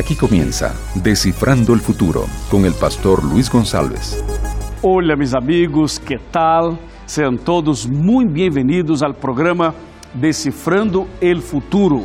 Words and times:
Aquí 0.00 0.16
comienza 0.16 0.74
Descifrando 0.94 1.74
el 1.74 1.80
Futuro 1.80 2.24
con 2.50 2.64
el 2.64 2.72
pastor 2.72 3.22
Luis 3.22 3.50
González. 3.50 4.24
Hola 4.80 5.14
mis 5.14 5.34
amigos, 5.34 6.00
¿qué 6.00 6.16
tal? 6.30 6.78
Sean 7.04 7.36
todos 7.36 7.86
muy 7.86 8.24
bienvenidos 8.24 9.02
al 9.02 9.14
programa 9.14 9.74
Decifrando 10.14 11.06
el 11.20 11.42
Futuro. 11.42 12.04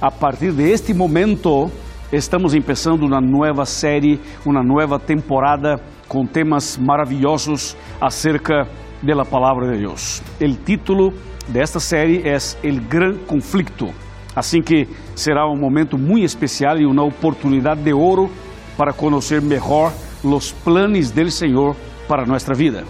A 0.00 0.10
partir 0.10 0.54
de 0.54 0.72
este 0.72 0.94
momento, 0.94 1.70
estamos 2.10 2.54
empezando 2.54 3.04
uma 3.04 3.20
nova 3.20 3.66
série, 3.66 4.18
uma 4.46 4.62
nova 4.62 4.98
temporada 4.98 5.78
com 6.08 6.24
temas 6.24 6.78
maravilhosos 6.78 7.76
acerca 8.00 8.66
da 9.02 9.22
palavra 9.22 9.70
de 9.70 9.80
Deus. 9.80 10.22
O 10.40 10.64
título 10.64 11.12
desta 11.46 11.78
série 11.78 12.22
é 12.26 12.38
El 12.62 12.80
Gran 12.88 13.18
Conflicto. 13.26 14.03
Assim 14.34 14.60
que 14.60 14.88
será 15.14 15.48
um 15.48 15.56
momento 15.56 15.96
muito 15.96 16.24
especial 16.24 16.78
e 16.78 16.86
uma 16.86 17.04
oportunidade 17.04 17.82
de 17.82 17.92
ouro 17.92 18.30
para 18.76 18.92
conhecer 18.92 19.40
melhor 19.40 19.92
os 20.22 20.50
planos 20.50 21.10
do 21.10 21.30
Senhor 21.30 21.76
para 22.08 22.26
nossa 22.26 22.52
vida. 22.54 22.84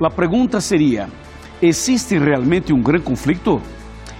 A 0.00 0.10
pergunta 0.10 0.60
seria: 0.60 1.08
existe 1.60 2.18
realmente 2.18 2.72
um 2.72 2.82
grande 2.82 3.04
conflito? 3.04 3.62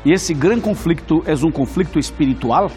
E 0.05 0.13
esse 0.13 0.35
grande 0.35 0.63
conflito 0.63 1.23
é 1.27 1.35
um 1.35 1.51
conflito 1.51 1.99
espiritual? 1.99 2.71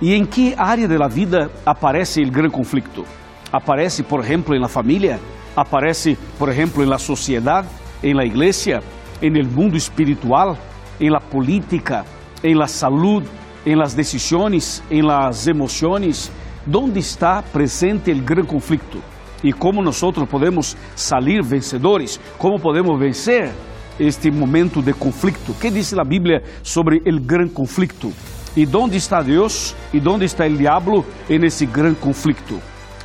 E 0.00 0.14
em 0.14 0.26
que 0.26 0.54
área 0.58 0.88
da 0.88 1.06
vida 1.06 1.50
aparece 1.64 2.22
o 2.22 2.30
grande 2.30 2.50
conflito? 2.50 3.04
Aparece, 3.52 4.02
por 4.02 4.20
exemplo, 4.20 4.58
na 4.58 4.68
família? 4.68 5.20
Aparece, 5.56 6.18
por 6.38 6.48
exemplo, 6.48 6.84
na 6.84 6.98
sociedade? 6.98 7.68
Em 8.02 8.12
la 8.12 8.24
igreja? 8.24 8.82
Em 9.22 9.38
el 9.38 9.46
mundo 9.46 9.76
espiritual? 9.76 10.58
Em 11.00 11.10
la 11.10 11.20
política, 11.20 12.04
em 12.42 12.54
la 12.54 12.66
salud, 12.66 13.24
em 13.66 13.74
las 13.74 13.94
decisiones, 13.94 14.82
em 14.90 15.02
las 15.02 15.46
emociones, 15.46 16.30
¿dónde 16.66 17.00
está 17.00 17.42
presente 17.42 18.10
el 18.10 18.22
gran 18.22 18.44
conflicto? 18.44 18.98
E 19.42 19.52
como 19.52 19.82
nós 19.82 20.00
podemos 20.30 20.74
salir 20.96 21.42
vencedores? 21.42 22.18
Como 22.38 22.58
podemos 22.58 22.98
vencer 22.98 23.52
este 24.00 24.30
momento 24.30 24.80
de 24.80 24.94
conflicto? 24.94 25.54
que 25.60 25.70
diz 25.70 25.92
a 25.92 26.02
Bíblia 26.02 26.42
sobre 26.62 27.02
el 27.04 27.20
gran 27.20 27.48
conflicto? 27.48 28.10
E 28.56 28.66
onde 28.74 28.96
está 28.96 29.20
Deus? 29.20 29.74
E 29.92 29.98
onde 30.08 30.24
está 30.24 30.46
o 30.46 30.56
diabo 30.56 31.04
nesse 31.28 31.66
gran 31.66 31.94
conflicto? 31.94 32.58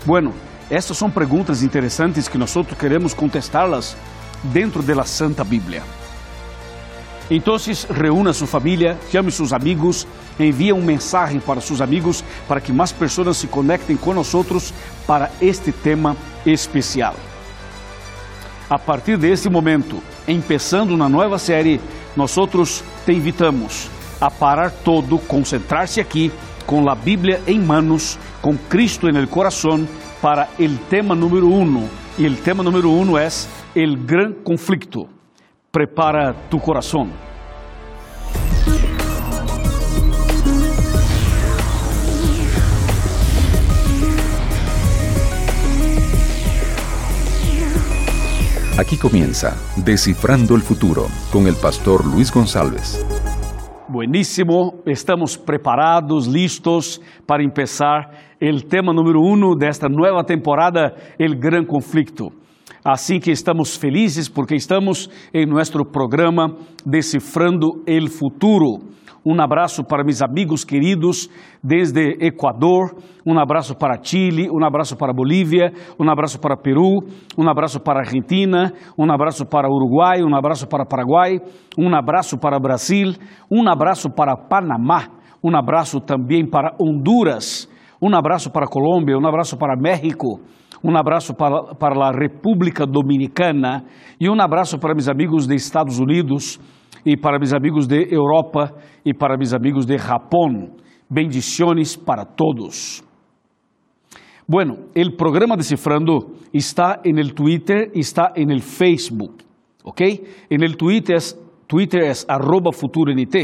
Bueno, 0.05 0.33
essas 0.69 0.97
são 0.97 1.09
perguntas 1.09 1.61
interessantes 1.63 2.29
que 2.29 2.37
nós 2.37 2.53
queremos 2.77 3.13
contestá-las 3.13 3.97
dentro 4.43 4.81
da 4.81 5.03
Santa 5.03 5.43
Bíblia. 5.43 5.83
Então, 7.31 7.55
reúna 7.89 8.33
sua 8.33 8.47
família, 8.47 8.97
chame 9.11 9.31
seus 9.31 9.53
amigos, 9.53 10.07
envie 10.39 10.73
um 10.73 10.81
mensagem 10.81 11.39
para 11.39 11.61
seus 11.61 11.79
amigos 11.79 12.23
para 12.47 12.59
que 12.59 12.73
mais 12.73 12.91
pessoas 12.91 13.37
se 13.37 13.47
conectem 13.47 13.95
nós 14.15 14.27
para 15.05 15.29
este 15.39 15.71
tema 15.71 16.17
especial. 16.45 17.15
A 18.67 18.79
partir 18.79 19.17
deste 19.17 19.49
momento, 19.49 20.01
começando 20.41 20.91
uma 20.91 21.09
nova 21.09 21.37
série, 21.37 21.79
nós 22.15 22.31
te 23.05 23.13
invitamos 23.13 23.89
a 24.19 24.29
parar 24.29 24.71
todo, 24.71 25.17
concentrar-se 25.19 25.99
aqui 25.99 26.31
com 26.65 26.87
a 26.89 26.95
Bíblia 26.95 27.41
em 27.47 27.59
manos, 27.59 28.17
com 28.41 28.57
Cristo 28.57 29.07
el 29.15 29.27
coração, 29.27 29.87
para 30.21 30.47
o 30.59 30.77
tema 30.89 31.15
número 31.15 31.51
um. 31.51 31.87
E 32.17 32.27
o 32.27 32.35
tema 32.35 32.63
número 32.63 32.91
um 32.91 33.17
é 33.17 33.27
o 33.75 33.95
gran 33.97 34.33
conflicto. 34.43 35.18
Prepara 35.71 36.33
tu 36.49 36.59
coração. 36.59 37.07
Aquí 48.79 48.97
comienza 48.97 49.55
Descifrando 49.77 50.55
el 50.55 50.63
Futuro 50.63 51.05
con 51.31 51.45
el 51.45 51.53
pastor 51.55 52.03
Luis 52.03 52.31
González. 52.33 53.05
Buenísimo, 53.87 54.81
estamos 54.87 55.37
preparados, 55.37 56.27
listos 56.27 56.99
para 57.27 57.43
empezar 57.43 58.09
el 58.39 58.65
tema 58.65 58.91
número 58.91 59.21
uno 59.21 59.53
de 59.55 59.67
esta 59.67 59.87
nueva 59.87 60.23
temporada, 60.23 60.95
el 61.19 61.39
gran 61.39 61.67
conflicto. 61.67 62.31
Assim 62.83 63.19
que 63.19 63.31
estamos 63.31 63.75
felizes 63.75 64.29
porque 64.29 64.55
estamos 64.55 65.09
em 65.33 65.45
nosso 65.45 65.83
programa 65.83 66.55
Decifrando 66.85 67.83
el 67.85 68.07
Futuro. 68.07 68.79
Um 69.25 69.39
abraço 69.41 69.83
para 69.83 70.01
meus 70.01 70.21
amigos 70.21 70.63
queridos 70.63 71.29
desde 71.61 72.15
Equador, 72.25 72.95
um 73.25 73.37
abraço 73.37 73.75
para 73.75 74.01
Chile, 74.01 74.49
um 74.49 74.65
abraço 74.65 74.95
para 74.95 75.11
Bolívia, 75.11 75.73
um 75.99 76.09
abraço 76.09 76.39
para 76.39 76.55
Peru, 76.55 77.03
um 77.37 77.49
abraço 77.49 77.81
para 77.81 77.99
Argentina, 77.99 78.71
um 78.97 79.11
abraço 79.11 79.45
para 79.45 79.67
Uruguai, 79.67 80.23
um 80.23 80.33
abraço 80.33 80.67
para 80.67 80.85
Paraguai, 80.85 81.37
um 81.77 81.93
abraço 81.93 82.37
para 82.37 82.57
Brasil, 82.59 83.13
um 83.51 83.69
abraço 83.69 84.09
para 84.09 84.37
Panamá, 84.37 85.09
um 85.43 85.53
abraço 85.53 85.99
também 85.99 86.49
para 86.49 86.73
Honduras, 86.79 87.69
um 88.01 88.15
abraço 88.15 88.49
para 88.49 88.67
Colômbia, 88.67 89.17
um 89.17 89.27
abraço 89.27 89.57
para 89.57 89.75
México 89.75 90.39
um 90.83 90.95
abraço 90.97 91.33
para, 91.33 91.75
para 91.75 92.07
a 92.07 92.11
República 92.11 92.85
Dominicana 92.85 93.83
e 94.19 94.29
um 94.29 94.41
abraço 94.41 94.79
para 94.79 94.93
meus 94.93 95.09
amigos 95.09 95.45
de 95.45 95.55
Estados 95.55 95.99
Unidos 95.99 96.59
e 97.05 97.17
para 97.17 97.37
meus 97.37 97.53
amigos 97.53 97.87
de 97.87 98.07
Europa 98.13 98.73
e 99.05 99.13
para 99.13 99.37
meus 99.37 99.53
amigos 99.53 99.85
de 99.85 99.97
Japão. 99.97 100.71
Bendiciones 101.09 101.95
para 101.95 102.23
todos. 102.23 103.03
Bueno, 104.47 104.87
el 104.95 105.15
programa 105.15 105.55
Descifrando 105.55 106.33
está 106.51 107.01
en 107.03 107.19
el 107.19 107.33
Twitter, 107.33 107.91
está 107.93 108.31
en 108.35 108.49
el 108.49 108.61
Facebook, 108.61 109.43
¿ok? 109.83 110.01
En 110.49 110.63
el 110.63 110.75
Twitter 110.75 111.17
es, 111.17 111.39
Twitter 111.67 112.01
es 112.03 112.25
arroba 112.27 112.71
futuronit. 112.71 113.35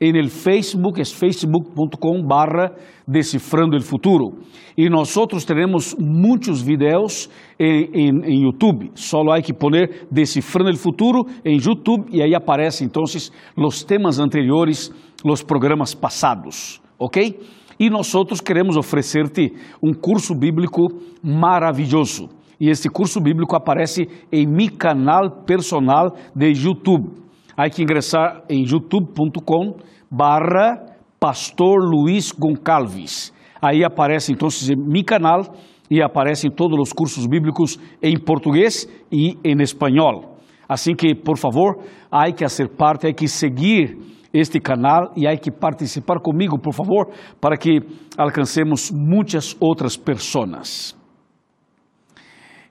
En 0.00 0.16
el 0.16 0.28
Facebook 0.28 1.00
es 1.00 1.12
facebook.com 1.12 2.26
barra 2.26 2.72
Decifrando 3.06 3.76
el 3.76 3.82
Futuro. 3.82 4.38
E 4.76 4.88
nós 4.88 5.14
teremos 5.46 5.94
muitos 5.98 6.62
vídeos 6.62 7.30
em, 7.58 8.42
YouTube. 8.42 8.90
Só 8.94 9.22
há 9.30 9.40
que 9.40 9.52
poner 9.52 10.06
Decifrando 10.10 10.70
el 10.70 10.76
Futuro 10.76 11.26
em 11.44 11.58
YouTube 11.58 12.06
e 12.10 12.22
aí 12.22 12.34
aparecem 12.34 12.86
então 12.86 13.04
os 13.04 13.84
temas 13.84 14.18
anteriores, 14.18 14.92
os 15.24 15.42
programas 15.42 15.94
passados, 15.94 16.80
ok? 16.98 17.38
E 17.78 17.90
nós 17.90 18.12
queremos 18.40 18.76
oferecer-te 18.76 19.52
um 19.82 19.92
curso 19.92 20.34
bíblico 20.34 20.88
maravilhoso. 21.22 22.28
E 22.60 22.68
este 22.68 22.88
curso 22.88 23.20
bíblico 23.20 23.56
aparece 23.56 24.08
em 24.32 24.46
meu 24.46 24.70
canal 24.76 25.42
personal 25.44 26.14
de 26.34 26.52
YouTube. 26.52 27.23
Há 27.56 27.70
que 27.70 27.82
ingressar 27.82 28.42
em 28.48 28.64
youtube.com 28.64 29.76
barra 30.10 30.94
Pastor 31.20 31.78
Luiz 31.80 32.32
Goncalves. 32.32 33.32
Aí 33.62 33.84
aparece 33.84 34.32
então 34.32 34.48
meu 34.76 35.04
canal 35.04 35.42
e 35.88 36.02
aparecem 36.02 36.50
todos 36.50 36.78
os 36.80 36.92
cursos 36.92 37.26
bíblicos 37.26 37.78
em 38.02 38.18
português 38.18 38.88
e 39.10 39.38
em 39.44 39.62
espanhol. 39.62 40.36
Assim 40.68 40.94
que, 40.94 41.14
por 41.14 41.38
favor, 41.38 41.78
há 42.10 42.30
que 42.32 42.44
fazer 42.44 42.70
parte, 42.70 43.06
há 43.06 43.12
que 43.12 43.28
seguir 43.28 43.98
este 44.32 44.58
canal 44.58 45.12
e 45.16 45.26
há 45.26 45.36
que 45.36 45.50
participar 45.50 46.18
comigo, 46.18 46.58
por 46.58 46.74
favor, 46.74 47.10
para 47.40 47.56
que 47.56 47.80
alcancemos 48.18 48.90
muitas 48.90 49.56
outras 49.60 49.96
pessoas. 49.96 51.03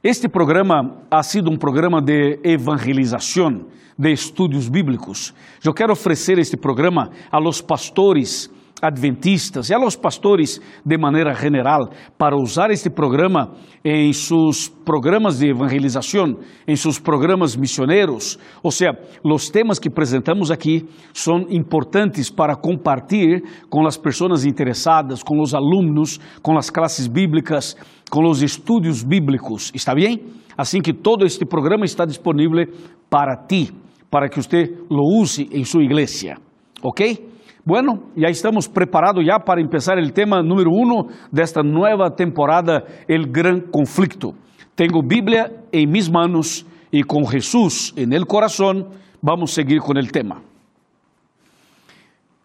Este 0.04 0.28
programa 0.28 0.98
ha 1.10 1.24
sido 1.24 1.50
um 1.50 1.56
programa 1.56 2.02
de 2.02 2.38
evangelização, 2.44 3.68
de 3.98 4.12
estudos 4.12 4.68
bíblicos. 4.68 5.34
Eu 5.64 5.74
quero 5.74 5.94
oferecer 5.94 6.38
este 6.38 6.58
programa 6.58 7.12
a 7.32 7.38
los 7.38 7.62
pastores 7.62 8.52
adventistas 8.84 9.70
e 9.70 9.74
a 9.74 9.78
los 9.78 9.96
pastores 9.96 10.62
de 10.86 10.98
maneira 10.98 11.34
general 11.34 11.90
para 12.18 12.36
usar 12.36 12.70
este 12.70 12.90
programa 12.90 13.54
em 13.84 14.12
seus 14.12 14.68
programas 14.68 15.40
de 15.40 15.50
evangelização, 15.50 16.38
em 16.68 16.76
seus 16.76 17.00
programas 17.00 17.56
missioneros. 17.56 18.38
Ou 18.62 18.72
seja, 18.72 18.92
os 19.24 19.50
temas 19.50 19.80
que 19.80 19.88
apresentamos 19.88 20.52
aqui 20.52 20.86
são 21.14 21.46
importantes 21.50 22.30
para 22.30 22.58
compartilhar 22.58 23.42
com 23.70 23.88
as 23.88 23.98
pessoas 23.98 24.46
interessadas, 24.46 25.24
com 25.24 25.42
os 25.42 25.54
alunos, 25.54 26.20
com 26.42 26.58
as 26.58 26.70
classes 26.70 27.08
bíblicas, 27.08 27.78
com 28.12 28.30
os 28.30 28.42
estudos 28.42 29.02
bíblicos. 29.02 29.72
¿Está 29.74 29.96
bem? 29.96 30.26
Assim 30.58 30.82
que 30.82 30.94
todo 30.94 31.26
este 31.26 31.46
programa 31.46 31.86
está 31.86 32.06
disponível 32.06 32.66
para 33.10 33.38
ti, 33.48 33.72
para 34.12 34.28
que 34.28 34.42
você 34.42 34.72
lo 34.90 35.22
use 35.22 35.48
em 35.52 35.64
sua 35.64 35.84
igreja. 35.84 36.36
¿Ok? 36.82 37.33
Bueno, 37.66 38.10
ya 38.14 38.28
estamos 38.28 38.68
preparados 38.68 39.24
ya 39.26 39.40
para 39.40 39.62
empezar 39.62 39.98
el 39.98 40.12
tema 40.12 40.44
número 40.44 40.70
uno 40.70 41.08
de 41.32 41.44
esta 41.44 41.64
nueva 41.64 42.14
temporada, 42.14 42.84
el 43.08 43.32
gran 43.32 43.62
conflicto. 43.62 44.34
Tengo 44.76 45.02
Biblia 45.02 45.50
en 45.72 45.90
mis 45.90 46.12
manos 46.12 46.66
y 46.92 47.04
con 47.04 47.26
Jesús 47.26 47.94
en 47.96 48.12
el 48.12 48.26
corazón 48.26 48.90
vamos 49.22 49.52
a 49.52 49.56
seguir 49.56 49.80
con 49.80 49.96
el 49.96 50.12
tema. 50.12 50.42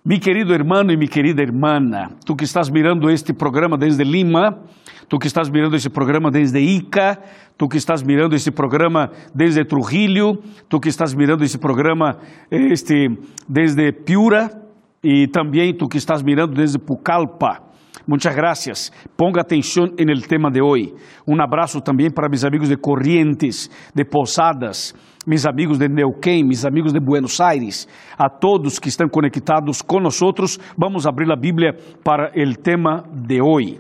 Mi 0.04 0.20
querido 0.20 0.54
hermano 0.54 0.92
y 0.92 0.96
mi 0.96 1.08
querida 1.08 1.42
hermana, 1.42 2.10
tú 2.24 2.36
que 2.36 2.44
estás 2.44 2.70
mirando 2.70 3.10
este 3.10 3.34
programa 3.34 3.76
desde 3.76 4.04
Lima, 4.04 4.60
tú 5.08 5.18
que 5.18 5.26
estás 5.26 5.50
mirando 5.50 5.76
este 5.76 5.90
programa 5.90 6.30
desde 6.30 6.60
Ica, 6.60 7.20
tú 7.56 7.68
que 7.68 7.78
estás 7.78 8.04
mirando 8.04 8.36
este 8.36 8.52
programa 8.52 9.10
desde 9.34 9.64
Trujillo, 9.64 10.34
tú 10.68 10.80
que 10.80 10.90
estás 10.90 11.16
mirando 11.16 11.44
este 11.44 11.58
programa 11.58 12.18
este, 12.50 13.08
desde 13.48 13.92
Piura 13.92 14.67
y 15.02 15.28
también 15.28 15.76
tú 15.76 15.88
que 15.88 15.98
estás 15.98 16.24
mirando 16.24 16.60
desde 16.60 16.78
Pucallpa. 16.78 17.68
Muchas 18.06 18.34
gracias. 18.34 18.92
Ponga 19.16 19.42
atención 19.42 19.92
en 19.98 20.08
el 20.08 20.26
tema 20.26 20.50
de 20.50 20.60
hoy. 20.62 20.94
Un 21.26 21.40
abrazo 21.40 21.80
también 21.80 22.12
para 22.12 22.28
mis 22.28 22.44
amigos 22.44 22.68
de 22.68 22.78
Corrientes, 22.78 23.70
de 23.94 24.04
Posadas, 24.04 24.94
mis 25.26 25.44
amigos 25.44 25.78
de 25.78 25.88
Neuquén, 25.88 26.46
mis 26.46 26.64
amigos 26.64 26.92
de 26.92 27.00
Buenos 27.00 27.38
Aires, 27.38 27.86
a 28.16 28.30
todos 28.30 28.80
que 28.80 28.88
están 28.88 29.10
conectados 29.10 29.82
con 29.82 30.02
nosotros. 30.02 30.58
Vamos 30.76 31.04
a 31.04 31.10
abrir 31.10 31.28
la 31.28 31.36
Biblia 31.36 31.74
para 32.02 32.28
el 32.34 32.58
tema 32.60 33.02
de 33.12 33.40
hoy. 33.42 33.78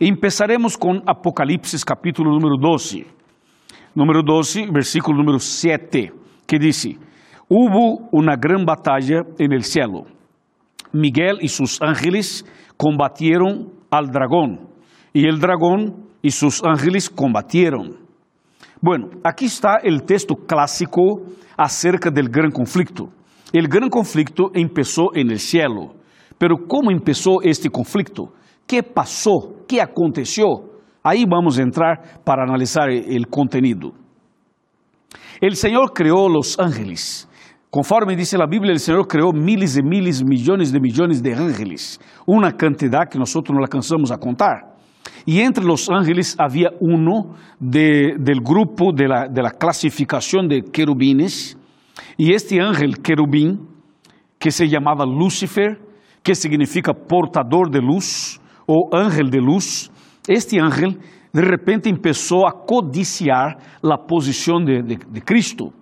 Empezaremos 0.00 0.78
con 0.78 1.02
Apocalipsis 1.06 1.84
capítulo 1.84 2.30
número 2.30 2.56
12. 2.58 3.06
Número 3.94 4.22
12, 4.22 4.68
versículo 4.72 5.18
número 5.18 5.38
7, 5.38 6.12
que 6.46 6.58
dice, 6.58 6.96
hubo 7.48 8.08
una 8.12 8.36
gran 8.36 8.64
batalla 8.64 9.22
en 9.38 9.52
el 9.52 9.64
cielo. 9.64 10.15
Miguel 10.92 11.38
y 11.40 11.48
sus 11.48 11.80
ángeles 11.82 12.44
combatieron 12.76 13.72
al 13.90 14.08
dragón 14.08 14.68
y 15.12 15.26
el 15.26 15.38
dragón 15.38 16.06
y 16.22 16.30
sus 16.30 16.62
ángeles 16.64 17.08
combatieron. 17.08 17.96
Bueno, 18.80 19.08
aquí 19.24 19.46
está 19.46 19.76
el 19.82 20.02
texto 20.02 20.34
clásico 20.34 21.22
acerca 21.56 22.10
del 22.10 22.28
gran 22.28 22.50
conflicto. 22.50 23.10
El 23.52 23.68
gran 23.68 23.88
conflicto 23.88 24.50
empezó 24.52 25.14
en 25.14 25.30
el 25.30 25.38
cielo, 25.38 25.94
pero 26.36 26.56
¿cómo 26.68 26.90
empezó 26.90 27.40
este 27.42 27.70
conflicto? 27.70 28.32
¿Qué 28.66 28.82
pasó? 28.82 29.64
¿Qué 29.66 29.80
aconteció? 29.80 30.46
Ahí 31.02 31.24
vamos 31.24 31.58
a 31.58 31.62
entrar 31.62 32.20
para 32.24 32.42
analizar 32.42 32.90
el 32.90 33.28
contenido. 33.28 33.92
El 35.40 35.54
Señor 35.56 35.92
creó 35.94 36.28
los 36.28 36.58
ángeles 36.58 37.28
Conforme 37.76 38.16
dice 38.16 38.38
la 38.38 38.46
Biblia, 38.46 38.72
el 38.72 38.78
Señor 38.78 39.06
creó 39.06 39.34
miles 39.34 39.74
de 39.74 39.82
miles, 39.82 40.24
millones 40.24 40.72
de 40.72 40.80
millones 40.80 41.22
de 41.22 41.34
ángeles, 41.34 42.00
una 42.24 42.56
cantidad 42.56 43.06
que 43.06 43.18
nosotros 43.18 43.54
no 43.54 43.62
alcanzamos 43.62 44.10
a 44.10 44.16
contar. 44.16 44.74
Y 45.26 45.40
entre 45.40 45.62
los 45.62 45.90
ángeles 45.90 46.34
había 46.38 46.70
uno 46.80 47.34
de, 47.60 48.14
del 48.18 48.40
grupo 48.40 48.94
de 48.94 49.06
la, 49.06 49.28
de 49.28 49.42
la 49.42 49.50
clasificación 49.50 50.48
de 50.48 50.62
querubines, 50.62 51.58
y 52.16 52.32
este 52.32 52.62
ángel 52.62 53.02
querubín, 53.02 53.68
que 54.38 54.50
se 54.50 54.66
llamaba 54.66 55.04
Lucifer, 55.04 55.78
que 56.22 56.34
significa 56.34 56.94
portador 56.94 57.70
de 57.70 57.82
luz 57.82 58.40
o 58.66 58.88
ángel 58.96 59.28
de 59.28 59.42
luz, 59.42 59.92
este 60.26 60.58
ángel 60.58 60.98
de 61.30 61.42
repente 61.42 61.90
empezó 61.90 62.48
a 62.48 62.64
codiciar 62.66 63.58
la 63.82 63.98
posición 63.98 64.64
de, 64.64 64.82
de, 64.82 64.98
de 65.10 65.20
Cristo. 65.20 65.74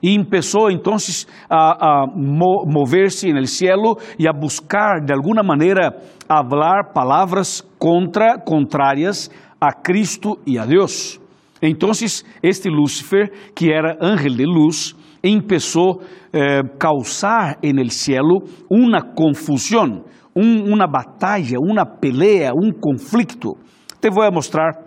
Y 0.00 0.14
empezó 0.14 0.70
entonces 0.70 1.28
a, 1.48 2.02
a 2.02 2.06
mo 2.06 2.64
moverse 2.66 3.28
en 3.28 3.36
el 3.36 3.46
cielo 3.46 3.96
a 4.26 4.32
buscar 4.38 5.04
de 5.04 5.12
alguna 5.12 5.42
manera 5.42 5.94
hablar 6.28 6.92
palabras 6.92 7.66
contra, 7.78 8.42
contrarias 8.44 9.30
a 9.60 9.72
Cristo 9.82 10.38
y 10.44 10.58
a 10.58 10.66
Dios. 10.66 11.20
Entonces 11.60 12.24
este 12.42 12.70
Lúcifer, 12.70 13.32
que 13.54 13.70
era 13.70 13.96
ángel 14.00 14.36
de 14.36 14.44
luz, 14.44 14.96
empezó 15.22 16.00
a 16.00 16.18
eh, 16.32 16.62
causar 16.78 17.58
en 17.62 17.78
el 17.78 17.90
cielo 17.90 18.40
una 18.68 19.14
confusión, 19.14 20.04
un, 20.34 20.72
una 20.72 20.86
batalla, 20.86 21.58
una 21.58 21.84
pelea, 21.84 22.52
un 22.54 22.72
conflicto. 22.72 23.56
Te 23.98 24.10
voy 24.10 24.26
a 24.26 24.30
mostrar 24.30 24.86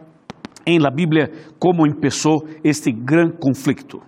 en 0.63 0.81
la 0.81 0.89
Biblia 0.92 1.30
cómo 1.59 1.86
empezó 1.86 2.44
este 2.63 2.92
gran 2.95 3.31
conflicto. 3.31 4.00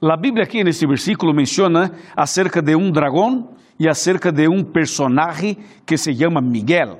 La 0.00 0.16
Biblia 0.16 0.44
aquí 0.44 0.60
en 0.60 0.68
este 0.68 0.86
versículo 0.86 1.34
menciona 1.34 1.90
acerca 2.14 2.62
de 2.62 2.76
un 2.76 2.92
dragón 2.92 3.50
y 3.76 3.88
acerca 3.88 4.30
de 4.30 4.46
un 4.46 4.70
personaje 4.72 5.56
que 5.84 5.98
se 5.98 6.14
llama 6.14 6.40
Miguel. 6.40 6.90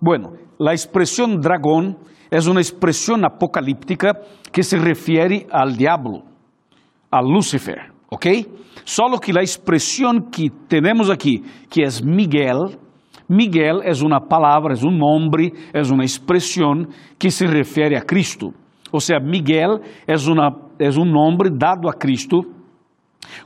Bueno, 0.00 0.32
la 0.58 0.72
expresión 0.72 1.40
dragón 1.40 1.96
es 2.28 2.48
una 2.48 2.60
expresión 2.60 3.24
apocalíptica 3.24 4.18
que 4.50 4.64
se 4.64 4.76
refiere 4.76 5.46
al 5.52 5.76
diablo, 5.76 6.24
a 7.12 7.22
Lucifer, 7.22 7.92
¿ok? 8.08 8.26
Solo 8.82 9.20
que 9.20 9.32
la 9.32 9.42
expresión 9.42 10.28
que 10.28 10.50
tenemos 10.66 11.10
aquí, 11.10 11.44
que 11.70 11.84
es 11.84 12.02
Miguel, 12.02 12.76
Miguel 13.28 13.82
es 13.84 14.02
una 14.02 14.18
palabra, 14.18 14.74
es 14.74 14.82
un 14.82 14.98
nombre, 14.98 15.52
es 15.72 15.90
una 15.92 16.02
expresión 16.02 16.88
que 17.16 17.30
se 17.30 17.46
refiere 17.46 17.96
a 17.96 18.02
Cristo. 18.02 18.52
O 18.92 19.00
sea, 19.00 19.18
Miguel 19.18 19.80
é, 20.06 20.14
uma, 20.16 20.54
é 20.82 20.88
um 20.90 21.04
nome 21.04 21.50
dado 21.50 21.88
a 21.88 21.92
Cristo 21.92 22.42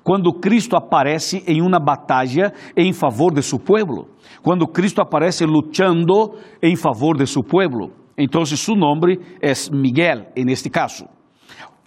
quando 0.03 0.33
Cristo 0.33 0.77
aparece 0.77 1.43
em 1.47 1.61
uma 1.61 1.79
batalha 1.79 2.53
em 2.77 2.93
favor 2.93 3.33
de 3.33 3.43
seu 3.43 3.59
povo. 3.59 4.09
Quando 4.43 4.67
Cristo 4.67 5.01
aparece 5.01 5.45
lutando 5.45 6.35
em 6.63 6.77
favor 6.77 7.17
de 7.17 7.27
seu 7.27 7.43
povo. 7.43 7.93
Então, 8.17 8.45
seu 8.45 8.75
nome 8.75 9.19
é 9.43 9.53
Miguel, 9.73 10.29
en 10.35 10.49
este 10.49 10.71
caso. 10.71 11.07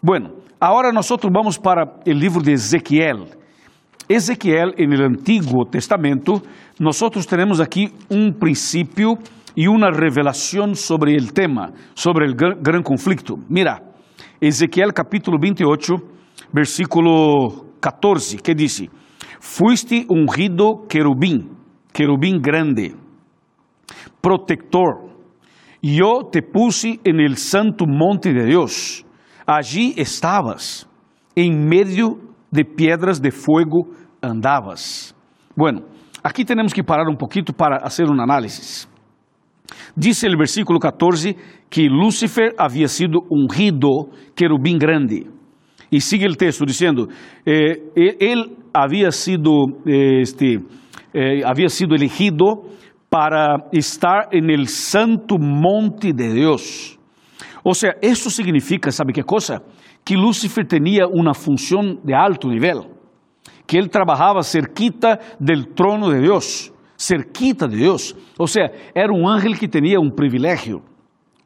Bueno, 0.02 0.36
agora 0.60 0.92
nós 0.92 1.10
vamos 1.32 1.58
para 1.58 1.86
o 2.06 2.12
livro 2.12 2.42
de 2.42 2.52
Ezequiel. 2.52 3.26
Ezequiel, 4.08 4.74
en 4.78 4.94
el 4.94 5.04
Antiguo 5.04 5.66
Testamento, 5.66 6.42
nós 6.80 7.00
temos 7.28 7.60
aqui 7.60 7.92
um 8.10 8.32
princípio 8.32 9.18
y 9.56 9.68
una 9.68 9.92
revelación 9.92 10.76
sobre 10.76 11.16
el 11.16 11.34
tema, 11.34 11.72
sobre 11.94 12.26
el 12.26 12.36
gran, 12.36 12.82
conflicto. 12.84 13.36
Mira, 13.50 13.89
Ezequiel 14.42 14.94
capítulo 14.94 15.38
28, 15.38 15.96
versículo 16.54 17.66
14, 17.82 18.38
que 18.38 18.56
dice, 18.56 18.90
fuiste 19.40 20.06
ungido 20.08 20.86
querubín, 20.88 21.58
querubín 21.92 22.42
grande, 22.42 22.96
protector. 24.22 25.10
Yo 25.82 26.30
te 26.32 26.42
puse 26.42 27.00
en 27.04 27.20
el 27.20 27.36
santo 27.38 27.86
monte 27.86 28.34
de 28.34 28.46
Dios. 28.46 29.06
Allí 29.46 29.94
estabas, 29.98 30.88
en 31.36 31.66
medio 31.68 32.20
de 32.52 32.64
piedras 32.64 33.22
de 33.22 33.32
fuego 33.32 33.90
andabas. 34.22 35.16
Bueno, 35.56 35.82
aquí 36.24 36.46
tenemos 36.46 36.74
que 36.74 36.84
parar 36.84 37.08
un 37.08 37.18
poquito 37.18 37.52
para 37.52 37.78
hacer 37.78 38.06
un 38.10 38.22
análisis. 38.22 38.90
Dice 39.96 40.28
el 40.28 40.38
versículo 40.38 40.80
14 40.80 41.36
que 41.70 41.84
Lúcifer 41.84 42.56
había 42.58 42.88
sido 42.88 43.22
ungido 43.30 44.10
querubín 44.36 44.78
grande. 44.78 45.28
Y 45.92 46.02
sigue 46.02 46.26
el 46.26 46.38
texto 46.38 46.66
diciendo, 46.66 47.08
eh, 47.46 47.92
él 47.96 48.58
había 48.74 49.12
sido, 49.12 49.66
eh, 49.86 50.22
este, 50.22 50.60
eh, 51.14 51.42
había 51.44 51.70
sido 51.70 51.96
elegido 51.96 52.64
para 53.10 53.66
estar 53.72 54.30
en 54.32 54.52
el 54.52 54.68
santo 54.68 55.38
monte 55.40 56.14
de 56.14 56.34
Dios. 56.34 57.00
O 57.64 57.74
sea, 57.74 57.96
eso 58.02 58.30
significa, 58.30 58.92
¿sabe 58.92 59.14
qué 59.14 59.24
cosa? 59.24 59.64
Que 60.04 60.16
Lúcifer 60.16 60.68
tenía 60.68 61.08
una 61.08 61.34
función 61.34 62.00
de 62.04 62.14
alto 62.14 62.48
nivel, 62.48 62.82
que 63.66 63.78
él 63.80 63.90
trabajaba 63.90 64.44
cerquita 64.44 65.20
del 65.40 65.74
trono 65.74 66.10
de 66.10 66.22
Dios 66.22 66.72
cerquita 67.00 67.68
de 67.68 67.78
Deus. 67.78 68.16
Ou 68.38 68.46
seja, 68.46 68.72
era 68.94 69.14
um 69.14 69.28
ángel 69.28 69.58
que 69.58 69.68
tinha 69.68 70.00
um 70.00 70.12
privilégio. 70.12 70.82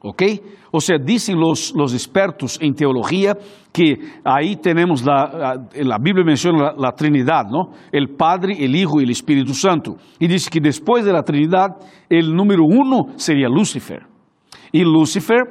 ¿Ok? 0.02 0.22
O 0.70 0.80
sea, 0.80 0.98
dicen 0.98 1.38
los, 1.38 1.72
los 1.74 1.94
expertos 1.94 2.58
en 2.60 2.74
teología 2.74 3.34
que 3.72 3.96
ahí 4.22 4.56
tenemos 4.56 5.02
la, 5.02 5.66
la 5.72 5.98
Biblia 5.98 6.24
menciona 6.24 6.58
la, 6.58 6.74
la, 6.76 6.92
Trinidad, 6.92 7.46
¿no? 7.48 7.70
El 7.90 8.10
Padre, 8.10 8.54
el 8.62 8.76
Hijo 8.76 9.00
y 9.00 9.04
el 9.04 9.10
Espíritu 9.10 9.54
Santo. 9.54 9.96
Y 10.18 10.26
dice 10.26 10.50
que 10.50 10.60
después 10.60 11.04
de 11.06 11.12
la 11.12 11.24
el 12.10 12.34
número 12.34 12.64
uno 12.64 13.16
sería 13.16 13.48
Lucifer. 13.48 14.02
Y 14.72 14.82
Lucifer 14.82 15.44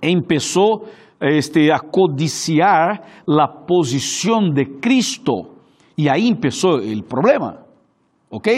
empezó 0.00 0.84
este, 1.20 1.72
a 1.72 1.80
codiciar 1.80 3.02
la 3.26 3.66
posición 3.66 4.54
de 4.54 4.78
Cristo. 4.80 5.56
Y 5.96 6.08
ahí 6.08 6.28
empezó 6.28 6.78
el 6.78 7.04
problema. 7.04 7.58
¿Ok? 8.30 8.48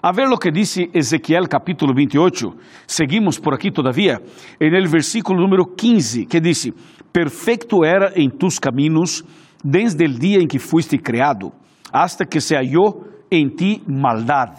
A 0.00 0.12
ver 0.12 0.28
lo 0.28 0.36
que 0.36 0.52
dice 0.52 0.88
Ezequiel 0.92 1.48
capítulo 1.48 1.92
28, 1.92 2.54
seguimos 2.86 3.40
por 3.40 3.54
aquí 3.54 3.70
todavía, 3.70 4.20
en 4.60 4.74
el 4.74 4.88
versículo 4.88 5.40
número 5.40 5.74
15, 5.76 6.26
que 6.26 6.40
dice, 6.40 6.72
perfecto 7.10 7.84
era 7.84 8.12
en 8.14 8.30
tus 8.30 8.60
caminos 8.60 9.24
desde 9.62 10.04
el 10.04 10.18
día 10.18 10.38
en 10.38 10.46
que 10.46 10.60
fuiste 10.60 10.98
creado, 10.98 11.52
hasta 11.92 12.24
que 12.24 12.40
se 12.40 12.54
halló 12.56 13.08
en 13.28 13.56
ti 13.56 13.82
maldad. 13.86 14.54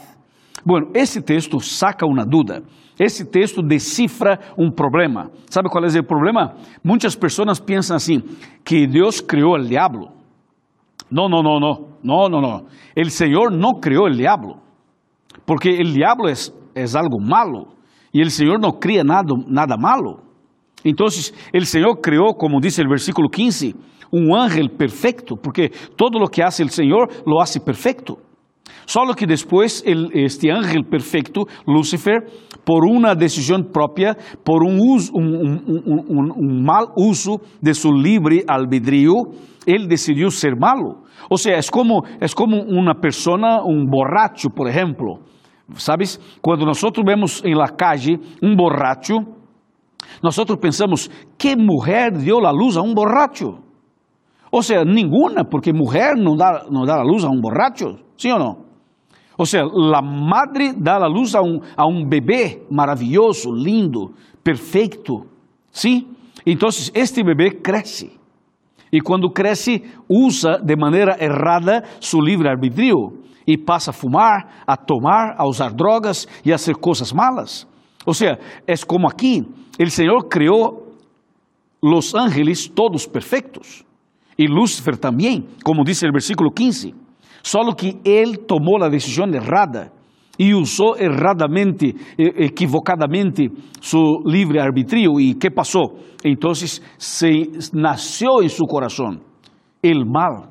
Bueno, 0.65 0.87
esse 0.93 1.21
texto 1.21 1.59
saca 1.61 2.05
uma 2.05 2.25
dúvida. 2.25 2.61
Esse 2.99 3.23
texto 3.23 3.61
decifra 3.61 4.37
um 4.57 4.69
problema. 4.69 5.31
¿Sabe 5.49 5.69
qual 5.69 5.85
é 5.85 5.99
o 5.99 6.03
problema? 6.03 6.55
Muitas 6.83 7.15
pessoas 7.15 7.57
pensam 7.57 7.95
assim, 7.95 8.21
que 8.65 8.85
Deus 8.85 9.21
criou 9.21 9.53
o 9.53 9.63
diabo 9.63 10.19
No, 11.09 11.27
no, 11.27 11.41
no, 11.41 11.59
no, 11.59 11.97
no, 12.03 12.29
no, 12.29 12.41
no. 12.41 12.65
El 12.95 13.09
Señor 13.09 13.51
no 13.51 13.79
creó 13.81 14.07
el 14.07 14.17
diablo, 14.17 14.57
porque 15.45 15.77
el 15.77 15.93
diablo 15.93 16.29
es, 16.29 16.53
es 16.75 16.95
algo 16.95 17.19
malo 17.19 17.67
y 18.11 18.21
el 18.21 18.31
Señor 18.31 18.59
no 18.59 18.79
cría 18.79 19.03
nada, 19.03 19.33
nada 19.47 19.77
malo. 19.77 20.21
Entonces, 20.83 21.33
el 21.51 21.65
Señor 21.65 21.99
creó, 22.01 22.33
como 22.33 22.59
dice 22.59 22.81
el 22.81 22.87
versículo 22.87 23.29
15, 23.29 23.75
un 24.11 24.35
ángel 24.35 24.71
perfecto, 24.71 25.35
porque 25.35 25.71
todo 25.95 26.19
lo 26.19 26.27
que 26.27 26.43
hace 26.43 26.63
el 26.63 26.69
Señor 26.69 27.09
lo 27.25 27.41
hace 27.41 27.59
perfecto. 27.59 28.17
Solo 28.89 29.13
que 29.13 29.25
el, 29.25 30.09
este 30.15 30.51
ángel 30.51 30.83
perfecto, 30.83 31.45
Lucifer, 31.67 32.25
por 32.65 32.85
una 32.85 33.13
decisión 33.13 33.69
propia, 33.71 34.17
por 34.43 34.63
un, 34.63 34.79
uso, 34.79 35.13
mal 36.41 36.87
uso 36.95 37.39
de 37.61 37.75
su 37.75 37.93
libre 37.93 38.43
albedrío, 38.47 39.13
él 39.67 39.87
decidió 39.87 40.31
ser 40.31 40.55
malo. 40.57 41.03
O 41.29 41.37
sea, 41.37 41.59
es 41.59 41.69
como, 41.69 42.01
es 42.19 42.33
como 42.33 42.63
una 42.63 42.95
persona, 42.95 43.61
un 43.63 43.85
borracho, 43.85 44.49
por 44.49 44.67
ejemplo. 44.67 45.19
¿Sabes? 45.75 46.19
Cuando 46.41 46.65
nosotros 46.65 47.05
vemos 47.05 47.43
en 47.45 47.59
la 47.59 47.67
calle 47.67 48.19
un 48.41 48.55
borracho, 48.55 49.19
nosotros 50.23 50.57
pensamos, 50.57 51.11
¿qué 51.37 51.55
mujer 51.55 52.17
dio 52.17 52.41
la 52.41 52.51
luz 52.51 52.75
a 52.75 52.81
un 52.81 52.95
borracho? 52.95 53.59
O 54.49 54.63
sea, 54.63 54.83
ninguna, 54.83 55.43
porque 55.43 55.73
mujer 55.73 56.17
no 56.17 56.35
da, 56.35 56.63
no 56.71 56.87
da 56.87 56.97
la 56.97 57.03
luz 57.03 57.23
a 57.23 57.29
un 57.29 57.39
borracho, 57.39 57.99
¿sí 58.15 58.31
o 58.31 58.39
no? 58.39 58.68
O 59.41 59.45
sea, 59.45 59.63
la 59.63 60.01
madre 60.01 60.73
da 60.75 60.99
la 60.99 61.07
luz 61.07 61.33
a 61.33 61.39
un, 61.39 61.61
a 61.77 61.85
un 61.85 62.09
bebé 62.09 62.65
maravilloso, 62.69 63.55
lindo, 63.55 64.11
perfecto, 64.43 65.27
¿sí? 65.71 66.09
Entonces, 66.43 66.91
este 66.93 67.23
bebé 67.23 67.61
crece. 67.61 68.11
Y 68.91 68.99
cuando 68.99 69.29
crece, 69.29 69.81
usa 70.09 70.57
de 70.61 70.75
manera 70.75 71.15
errada 71.17 71.85
su 71.99 72.21
libre 72.21 72.49
arbitrio 72.49 73.13
y 73.45 73.55
pasa 73.55 73.91
a 73.91 73.93
fumar, 73.93 74.63
a 74.67 74.75
tomar, 74.75 75.35
a 75.37 75.47
usar 75.47 75.73
drogas 75.73 76.27
y 76.43 76.51
a 76.51 76.55
hacer 76.55 76.75
cosas 76.75 77.15
malas. 77.15 77.65
O 78.03 78.13
sea, 78.13 78.37
es 78.67 78.85
como 78.85 79.09
aquí, 79.09 79.47
el 79.77 79.89
Señor 79.89 80.27
creó 80.27 80.83
los 81.81 82.13
ángeles 82.13 82.69
todos 82.75 83.07
perfectos 83.07 83.85
y 84.35 84.47
Lucifer 84.47 84.97
también, 84.97 85.47
como 85.63 85.85
dice 85.85 86.05
el 86.05 86.11
versículo 86.11 86.51
15. 86.51 86.93
Solo 87.41 87.75
que 87.75 87.99
él 88.03 88.45
tomó 88.47 88.77
la 88.77 88.89
decisión 88.89 89.33
errada 89.33 89.91
y 90.37 90.53
usó 90.53 90.95
erradamente, 90.95 91.93
e, 92.17 92.45
equivocadamente 92.45 93.49
su 93.81 94.21
libre 94.25 94.61
arbitrio. 94.61 95.19
¿Y 95.19 95.35
qué 95.35 95.51
pasó? 95.51 95.95
Entonces 96.23 96.81
se 96.97 97.49
nació 97.73 98.41
en 98.41 98.49
su 98.49 98.65
corazón 98.65 99.21
el 99.81 100.05
mal, 100.05 100.49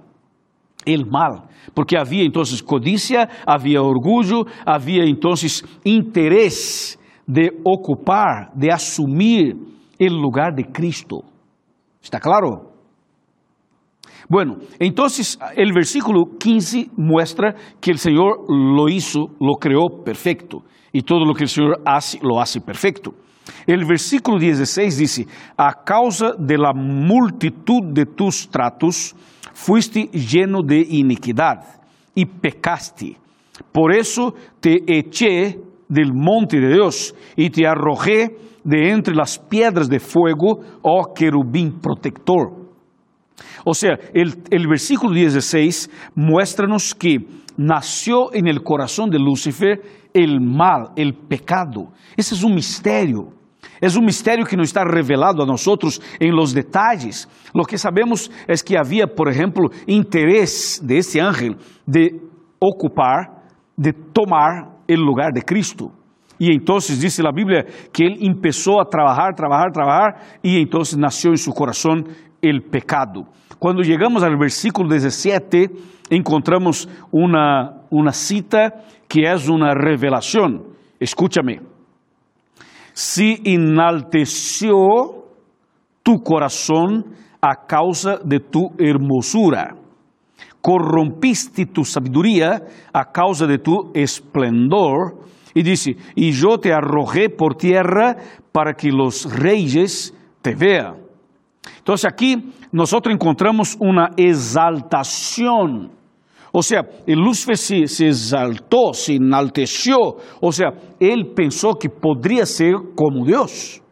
el 0.85 1.07
mal, 1.07 1.45
porque 1.75 1.97
había 1.99 2.23
entonces 2.23 2.62
codicia, 2.62 3.28
había 3.47 3.83
orgullo, 3.83 4.45
había 4.64 5.04
entonces 5.04 5.64
interés 5.85 6.99
de 7.26 7.50
ocupar, 7.64 8.52
de 8.54 8.71
asumir 8.71 9.57
el 9.99 10.14
lugar 10.14 10.54
de 10.54 10.64
Cristo. 10.64 11.23
¿Está 12.02 12.21
claro? 12.21 12.67
Bueno, 14.28 14.56
entonces 14.78 15.38
el 15.56 15.73
versículo 15.73 16.37
15 16.38 16.90
muestra 16.97 17.54
que 17.80 17.90
el 17.90 17.99
Señor 17.99 18.44
lo 18.49 18.88
hizo, 18.88 19.30
lo 19.40 19.54
creó 19.54 20.04
perfecto. 20.04 20.64
Y 20.92 21.02
todo 21.02 21.25
lo 21.25 21.32
que 21.32 21.44
el 21.44 21.49
Señor 21.49 21.80
hace, 21.87 22.18
lo 22.23 22.40
hace 22.40 22.61
perfecto. 22.61 23.14
El 23.66 23.87
versículo 23.87 24.38
16 24.38 24.99
dice, 24.99 25.26
a 25.56 25.82
causa 25.82 26.32
de 26.38 26.58
la 26.58 26.75
multitud 26.75 27.92
de 27.92 28.04
tus 28.04 28.49
tratos, 28.50 29.14
fuiste 29.54 30.04
lleno 30.12 30.62
de 30.62 30.87
iniquidad 30.88 31.64
y 32.14 32.26
pecaste. 32.26 33.16
Por 33.73 33.92
eso 33.94 34.35
te 34.61 34.82
eché 34.87 35.58
del 35.88 36.12
monte 36.12 36.61
de 36.61 36.75
Dios 36.75 37.14
y 37.35 37.49
te 37.49 37.66
arrojé 37.66 38.37
de 38.62 38.90
entre 38.90 39.14
las 39.14 39.38
piedras 39.38 39.88
de 39.88 40.00
fuego, 40.00 40.61
oh 40.82 41.14
querubín 41.14 41.80
protector. 41.80 42.67
O 43.64 43.75
sea, 43.75 43.99
el, 44.14 44.42
el 44.50 44.66
versículo 44.68 45.14
16 45.14 45.90
muéstranos 46.14 46.95
que 46.95 47.18
nació 47.57 48.33
en 48.33 48.47
el 48.47 48.62
corazón 48.62 49.11
de 49.11 49.18
Lucifer 49.18 49.80
el 50.14 50.40
mal, 50.40 50.90
el 50.97 51.14
pecado. 51.14 51.92
Ese 52.16 52.35
es 52.35 52.42
un 52.42 52.54
misterio. 52.54 53.33
Es 53.80 53.97
un 53.97 54.04
misterio 54.04 54.45
que 54.45 54.57
no 54.57 54.62
está 54.62 54.85
revelado 54.85 55.42
a 55.42 55.47
nosotros 55.47 56.00
en 56.18 56.35
los 56.35 56.52
detalles. 56.52 57.28
Lo 57.54 57.64
que 57.64 57.78
sabemos 57.78 58.30
es 58.47 58.62
que 58.62 58.76
había, 58.76 59.07
por 59.07 59.28
ejemplo, 59.28 59.68
interés 59.87 60.80
de 60.83 60.99
este 60.99 61.21
ángel 61.21 61.57
de 61.87 62.21
ocupar, 62.59 63.45
de 63.76 63.92
tomar 63.92 64.78
el 64.87 65.00
lugar 65.00 65.33
de 65.33 65.42
Cristo. 65.42 65.92
Y 66.38 66.52
entonces 66.52 67.00
dice 67.00 67.23
la 67.23 67.33
Biblia 67.33 67.64
que 67.92 68.04
él 68.04 68.18
empezó 68.21 68.80
a 68.80 68.88
trabajar, 68.88 69.35
trabajar, 69.35 69.73
trabajar, 69.73 70.38
y 70.42 70.61
entonces 70.61 70.97
nació 70.97 71.30
en 71.30 71.37
su 71.37 71.52
corazón 71.52 72.09
el 72.42 72.62
pecado. 72.62 73.26
Cuando 73.59 73.83
llegamos 73.83 74.23
al 74.23 74.37
versículo 74.37 74.90
17, 74.90 75.71
encontramos 76.11 76.88
una, 77.11 77.83
una 77.90 78.12
cita 78.12 78.85
que 79.09 79.30
es 79.30 79.49
una 79.49 79.75
revelación. 79.75 80.64
Escúchame. 81.00 81.61
Si 82.92 83.40
enalteció 83.45 84.76
tu 86.02 86.23
corazón 86.23 87.04
a 87.40 87.66
causa 87.66 88.18
de 88.25 88.40
tu 88.40 88.71
hermosura, 88.78 89.76
corrompiste 90.61 91.66
tu 91.66 91.85
sabiduría 91.85 92.62
a 92.92 93.12
causa 93.12 93.47
de 93.47 93.59
tu 93.59 93.90
esplendor, 93.95 95.28
y 95.54 95.62
dice, 95.62 95.97
y 96.14 96.33
yo 96.33 96.59
te 96.59 96.73
arrojé 96.73 97.30
por 97.30 97.57
tierra 97.57 98.16
para 98.52 98.75
que 98.75 98.90
los 98.90 99.25
reyes 99.35 100.14
te 100.42 100.54
vean. 100.54 101.07
Entonces 101.76 102.10
aquí 102.10 102.52
nosotros 102.72 103.14
encontramos 103.14 103.76
una 103.78 104.10
exaltación. 104.16 105.90
O 106.52 106.62
sea, 106.62 106.82
Lucifer 107.06 107.56
se, 107.56 107.87
se, 107.87 108.08
exaltó, 108.08 108.92
se 108.92 109.16
enalteció. 109.16 109.98
O 110.40 110.50
sea, 110.50 110.72
él 110.98 111.32
pensó 111.34 111.75
que 111.75 111.90
podría 111.90 112.46
ser 112.46 112.75
como 112.94 113.26
Dios. 113.26 113.82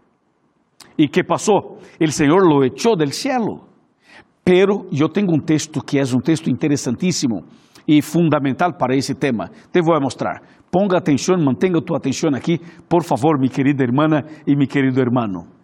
¿Y 0.96 1.08
qué 1.08 1.22
pasó? 1.24 1.76
El 1.98 2.12
Señor 2.12 2.46
lo 2.48 2.64
echó 2.64 2.96
del 2.96 3.12
cielo. 3.12 3.66
Pero 4.42 4.86
yo 4.90 5.08
tengo 5.08 5.32
un 5.32 5.44
texto 5.44 5.80
que 5.80 6.00
es 6.00 6.12
un 6.14 6.22
texto 6.22 6.48
interesantísimo 6.48 7.42
y 7.84 8.00
fundamental 8.00 8.76
para 8.76 8.94
ese 8.94 9.14
tema. 9.14 9.50
Te 9.70 9.80
voy 9.80 9.96
a 9.96 10.00
mostrar. 10.00 10.40
Ponga 10.70 10.98
atención, 10.98 11.44
mantenga 11.44 11.80
tu 11.80 11.94
atención 11.94 12.34
aquí, 12.34 12.60
por 12.88 13.04
favor, 13.04 13.40
mi 13.40 13.48
querida 13.48 13.84
hermana 13.84 14.24
y 14.44 14.56
mi 14.56 14.66
querido 14.66 15.00
hermano. 15.00 15.55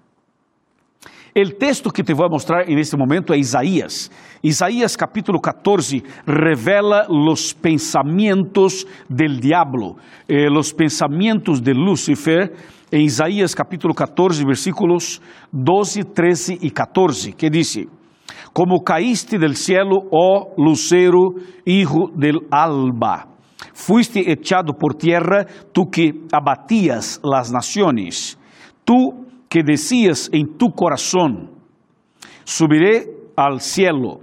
El 1.34 1.56
texto 1.56 1.90
que 1.90 2.04
te 2.04 2.12
voy 2.12 2.26
a 2.26 2.28
mostrar 2.28 2.68
en 2.68 2.78
este 2.78 2.94
momento 2.94 3.32
es 3.32 3.40
Isaías. 3.40 4.12
Isaías 4.42 4.94
capítulo 4.98 5.40
14 5.40 6.02
revela 6.26 7.06
los 7.08 7.54
pensamientos 7.54 8.86
del 9.08 9.40
diablo, 9.40 9.96
eh, 10.28 10.50
los 10.50 10.74
pensamientos 10.74 11.64
de 11.64 11.72
Lucifer 11.72 12.52
en 12.90 13.00
Isaías 13.00 13.54
capítulo 13.54 13.94
14 13.94 14.44
versículos 14.44 15.22
12, 15.52 16.04
13 16.04 16.58
y 16.60 16.70
14, 16.70 17.32
que 17.32 17.48
dice, 17.48 17.88
como 18.52 18.84
caíste 18.84 19.38
del 19.38 19.56
cielo, 19.56 20.02
oh 20.10 20.52
lucero, 20.58 21.32
hijo 21.64 22.10
del 22.14 22.40
alba, 22.50 23.28
fuiste 23.72 24.30
echado 24.30 24.74
por 24.74 24.96
tierra, 24.96 25.46
tú 25.72 25.88
que 25.90 26.12
abatías 26.30 27.22
las 27.24 27.50
naciones, 27.50 28.38
tú 28.84 29.31
que 29.52 29.62
decías 29.62 30.30
en 30.32 30.56
tu 30.56 30.70
corazón, 30.70 31.50
subiré 32.42 33.04
al 33.36 33.60
cielo, 33.60 34.20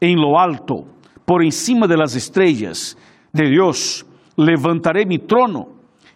en 0.00 0.18
lo 0.18 0.40
alto, 0.40 0.86
por 1.26 1.44
encima 1.44 1.86
de 1.86 1.98
las 1.98 2.16
estrellas 2.16 2.96
de 3.34 3.50
Dios, 3.50 4.06
levantaré 4.34 5.04
mi 5.04 5.18
trono 5.18 5.68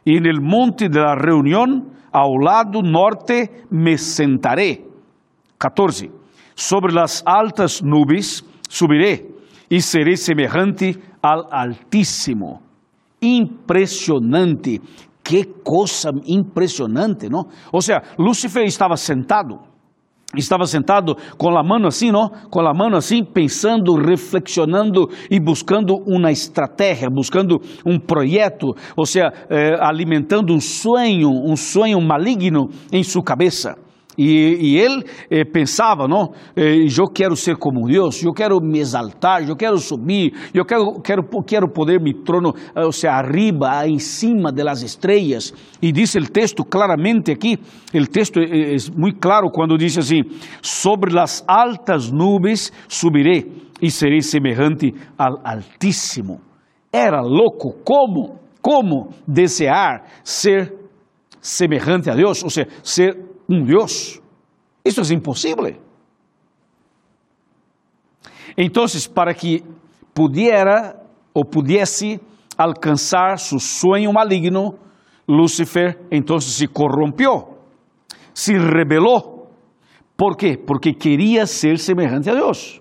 y 0.07 0.17
en 0.17 0.25
el 0.25 0.41
monte 0.41 0.89
de 0.89 0.99
la 0.99 1.15
reunión, 1.15 1.93
al 2.11 2.31
lado 2.43 2.81
norte, 2.81 3.67
me 3.69 3.99
sentaré. 3.99 4.87
14. 5.59 6.11
Sobre 6.55 6.95
las 6.95 7.23
altas 7.27 7.83
nubes 7.83 8.43
subiré 8.71 9.35
y 9.69 9.83
seré 9.83 10.17
semejante 10.17 10.97
al 11.21 11.45
Altísimo. 11.51 12.63
Impresionante 13.21 14.81
Qué 15.27 15.45
cosa 15.65 16.11
impresionante, 16.25 17.29
¿no? 17.29 17.49
O 17.73 17.83
sea, 17.83 18.01
Lúcifer 18.17 18.65
estaba 18.65 18.97
sentado, 18.97 19.59
estaba 20.37 20.67
sentado 20.67 21.17
com 21.37 21.59
a 21.59 21.65
mão 21.65 21.85
assim, 21.85 22.13
não? 22.13 22.31
Com 22.49 22.61
a 22.61 22.73
mão 22.73 22.95
assim, 22.95 23.25
pensando, 23.25 23.97
reflexionando 23.97 25.09
e 25.29 25.41
buscando 25.41 25.97
uma 26.07 26.31
estratégia, 26.31 27.09
buscando 27.11 27.61
um 27.85 27.99
projeto, 27.99 28.69
ou 28.97 29.05
seja, 29.05 29.33
eh, 29.51 29.77
alimentando 29.81 30.55
um 30.55 30.61
sonho, 30.61 31.31
um 31.31 31.57
sonho 31.57 32.01
maligno 32.01 32.71
em 32.93 33.03
sua 33.03 33.25
cabeça. 33.25 33.86
E, 34.17 34.57
e 34.61 34.79
ele 34.79 35.05
eh, 35.31 35.45
pensava, 35.45 36.09
não? 36.09 36.33
Eh, 36.57 36.87
eu 36.87 37.07
quero 37.07 37.37
ser 37.37 37.57
como 37.57 37.87
Deus, 37.87 38.23
eu 38.23 38.33
quero 38.33 38.61
me 38.61 38.79
exaltar, 38.79 39.47
eu 39.47 39.57
quero 39.57 39.79
subir, 39.79 40.33
eu 40.55 40.65
quero, 40.65 41.01
quero, 41.03 41.23
quero 41.45 41.69
poder 41.69 42.01
me 42.01 42.15
trono, 42.15 42.55
ou 42.75 42.93
seja, 42.93 43.13
arriba, 43.13 43.87
em 43.87 43.99
cima 43.99 44.51
das 44.51 44.83
estrelas. 44.83 45.53
E 45.83 45.93
diz 45.93 46.15
o 46.15 46.21
texto 46.21 46.65
claramente 46.65 47.31
aqui, 47.31 47.59
o 47.95 48.07
texto 48.07 48.41
é, 48.41 48.75
é 48.75 48.77
muito 48.97 49.19
claro 49.19 49.51
quando 49.51 49.77
diz 49.77 49.99
assim: 49.99 50.23
sobre 50.63 51.19
as 51.19 51.45
altas 51.47 52.11
nuvens 52.11 52.73
subirei 52.89 53.67
e 53.81 53.91
serei 53.91 54.23
semelhante 54.23 54.95
ao 55.19 55.41
Altíssimo. 55.45 56.41
Era 56.93 57.21
louco, 57.21 57.75
como? 57.85 58.39
Como 58.63 59.11
desejar 59.27 60.05
ser 60.25 60.73
semelhante 61.41 62.11
a 62.11 62.15
Deus, 62.15 62.43
ou 62.43 62.51
seja, 62.51 62.69
ser 62.83 63.17
um 63.49 63.63
Deus. 63.63 64.21
Isso 64.85 65.01
é 65.01 65.15
impossível. 65.15 65.77
Então, 68.57 68.85
para 69.15 69.35
que 69.35 69.63
pudiera 70.15 70.97
ou 71.35 71.45
pudesse 71.45 72.21
alcançar 72.57 73.39
seu 73.39 73.59
sonho 73.59 74.13
maligno, 74.13 74.79
Lúcifer 75.29 75.99
então 76.11 76.39
se 76.39 76.67
corrompeu, 76.67 77.59
se 78.33 78.53
rebelou. 78.57 79.51
¿Por 80.17 80.37
quê? 80.37 80.57
Porque 80.57 80.95
queria 80.95 81.47
ser 81.47 81.79
semelhante 81.79 82.31
a 82.31 82.35
Deus. 82.35 82.81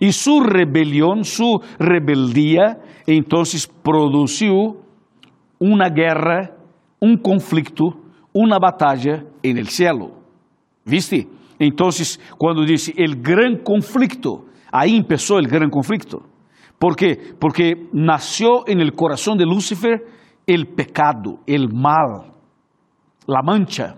E 0.00 0.12
sua 0.12 0.44
rebelião, 0.44 1.22
sua 1.24 1.60
rebeldia, 1.80 2.76
então 3.08 3.42
produziu 3.82 4.80
uma 5.58 5.88
guerra, 5.88 6.54
um 7.00 7.16
conflito, 7.16 7.92
uma 8.32 8.58
batalha 8.58 9.24
en 9.42 9.58
el 9.58 9.68
cielo. 9.68 10.12
¿Viste? 10.84 11.28
Entonces, 11.58 12.20
cuando 12.38 12.64
dice 12.64 12.92
el 12.96 13.20
gran 13.20 13.58
conflicto, 13.62 14.46
ahí 14.72 14.96
empezó 14.96 15.38
el 15.38 15.46
gran 15.46 15.68
conflicto. 15.68 16.22
¿Por 16.78 16.96
qué? 16.96 17.34
Porque 17.38 17.88
nació 17.92 18.66
en 18.66 18.80
el 18.80 18.94
corazón 18.94 19.36
de 19.36 19.44
Lucifer 19.44 20.02
el 20.46 20.68
pecado, 20.68 21.40
el 21.46 21.68
mal, 21.72 22.32
la 23.26 23.42
mancha. 23.42 23.96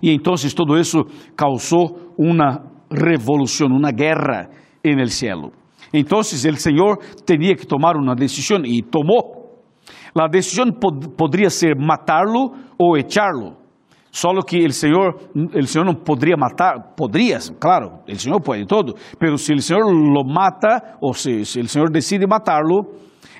Y 0.00 0.10
entonces 0.10 0.54
todo 0.54 0.76
eso 0.76 1.06
causó 1.34 2.12
una 2.18 2.62
revolución, 2.90 3.72
una 3.72 3.90
guerra 3.90 4.50
en 4.82 5.00
el 5.00 5.10
cielo. 5.10 5.52
Entonces 5.92 6.44
el 6.44 6.58
Señor 6.58 6.98
tenía 7.24 7.54
que 7.54 7.64
tomar 7.64 7.96
una 7.96 8.14
decisión 8.14 8.64
y 8.64 8.82
tomó. 8.82 9.41
La 10.14 10.28
decisión 10.28 10.72
pod 10.72 11.14
podría 11.16 11.50
ser 11.50 11.76
matarlo 11.76 12.52
o 12.78 12.96
echarlo. 12.96 13.56
Solo 14.10 14.42
que 14.42 14.66
o 14.66 14.72
Senhor, 14.72 15.16
o 15.34 15.66
Senhor 15.66 15.86
não 15.86 15.94
poderia 15.94 16.36
matar, 16.36 16.92
poderia, 16.94 17.38
claro, 17.58 18.00
o 18.06 18.14
Senhor 18.14 18.42
pode 18.42 18.66
todo, 18.66 18.94
pero 19.18 19.38
se 19.38 19.54
o 19.54 19.62
Senhor 19.62 19.90
lo 19.90 20.22
mata, 20.22 20.98
ou 21.00 21.14
se 21.14 21.40
o 21.40 21.66
Senhor 21.66 21.90
decide 21.90 22.26
matá-lo, 22.26 22.92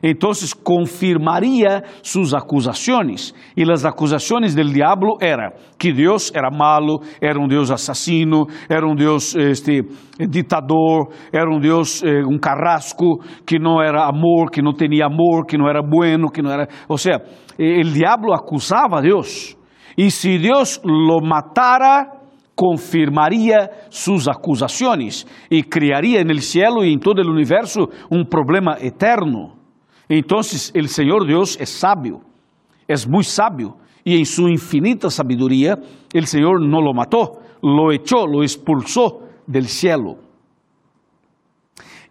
então 0.03 0.33
confirmaria 0.63 1.83
suas 2.03 2.35
acusações. 2.35 3.33
E 3.57 3.63
as 3.71 3.85
acusações 3.85 4.55
del 4.55 4.67
diabo 4.73 5.17
era 5.21 5.53
que 5.79 5.93
Deus 5.93 6.33
era 6.35 6.51
malo, 6.51 7.01
era 7.21 7.39
um 7.39 7.47
Deus 7.47 7.71
assassino, 7.71 8.47
era 8.69 8.87
um 8.87 8.95
Deus 8.95 9.35
este, 9.35 9.83
ditador, 10.29 11.11
era 11.33 11.49
um 11.49 11.61
Deus 11.61 12.03
eh, 12.03 12.25
um 12.27 12.39
carrasco, 12.39 13.21
que 13.47 13.59
não 13.59 13.81
era 13.81 14.09
amor, 14.09 14.51
que 14.51 14.61
não 14.61 14.73
tinha 14.73 15.07
amor, 15.07 15.47
que 15.47 15.57
não 15.57 15.69
era 15.69 15.83
bueno, 15.83 16.31
que 16.31 16.43
não 16.43 16.51
era. 16.51 16.69
Ou 16.89 16.99
seja, 16.99 17.23
o 17.59 17.93
diabo 17.93 18.33
acusava 18.33 18.99
a 18.99 19.01
Deus. 19.01 19.57
E 19.97 20.11
se 20.11 20.39
Deus 20.39 20.81
lo 20.85 21.21
matara, 21.23 22.23
confirmaria 22.55 23.71
suas 23.91 24.29
acusações 24.29 25.27
e 25.51 25.63
criaria 25.63 26.25
no 26.25 26.41
céu 26.41 26.85
e 26.85 26.93
em 26.93 26.99
todo 26.99 27.21
o 27.21 27.31
universo 27.31 27.89
um 28.11 28.25
problema 28.25 28.77
eterno. 28.81 29.62
Então, 30.15 30.41
o 30.41 30.89
Senhor 30.89 31.27
Deus 31.27 31.57
é 31.59 31.65
sábio, 31.65 32.21
é 32.87 32.95
muito 33.09 33.31
sábio, 33.31 33.73
e 34.05 34.15
em 34.15 34.27
sua 34.27 34.51
infinita 34.51 35.09
sabedoria, 35.09 35.79
o 36.15 36.27
Senhor 36.27 36.61
não 36.61 36.81
lo 36.81 36.93
matou, 36.93 37.41
lo 37.63 37.91
echou, 37.91 38.27
lo 38.27 38.45
expulsou 38.45 39.27
del 39.49 39.65
cielo. 39.65 40.19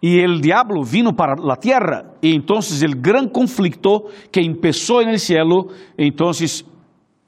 E 0.02 0.20
o 0.26 0.40
diabo 0.40 0.82
vino 0.82 1.14
para 1.14 1.34
a 1.34 1.56
terra, 1.56 2.12
e 2.20 2.34
então 2.34 2.58
o 2.58 3.00
grande 3.00 3.30
conflito 3.30 4.08
que 4.32 4.52
começou 4.52 5.06
no 5.06 5.16
cielo, 5.16 5.70
então 5.96 6.28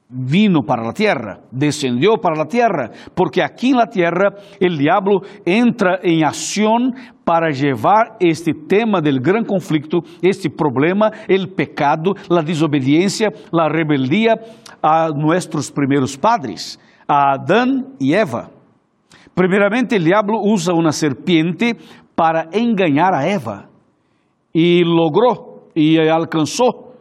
vino 0.07 0.61
para 0.61 0.83
la 0.83 0.93
tierra, 0.93 1.39
descendió 1.51 2.17
para 2.21 2.35
la 2.35 2.45
tierra, 2.45 2.91
porque 3.15 3.41
aquí 3.41 3.71
en 3.71 3.77
la 3.77 3.87
tierra 3.87 4.35
el 4.59 4.77
diablo 4.77 5.21
entra 5.45 5.99
en 6.03 6.23
acción 6.23 6.93
para 7.23 7.49
llevar 7.49 8.15
este 8.19 8.53
tema 8.53 9.01
del 9.01 9.19
gran 9.19 9.43
conflicto, 9.43 9.99
este 10.21 10.49
problema, 10.49 11.11
el 11.27 11.49
pecado, 11.49 12.13
la 12.29 12.43
desobediencia, 12.43 13.29
la 13.51 13.67
rebeldía 13.67 14.35
a 14.81 15.09
nuestros 15.15 15.71
primeros 15.71 16.15
padres, 16.15 16.79
a 17.07 17.33
Adán 17.33 17.95
y 17.99 18.13
Eva. 18.13 18.49
Primeramente 19.33 19.95
el 19.95 20.05
diablo 20.05 20.39
usa 20.41 20.73
una 20.75 20.91
serpiente 20.91 21.75
para 22.13 22.47
engañar 22.51 23.13
a 23.13 23.27
Eva 23.27 23.69
y 24.53 24.83
logró 24.83 25.69
y 25.73 25.97
alcanzó, 25.97 26.93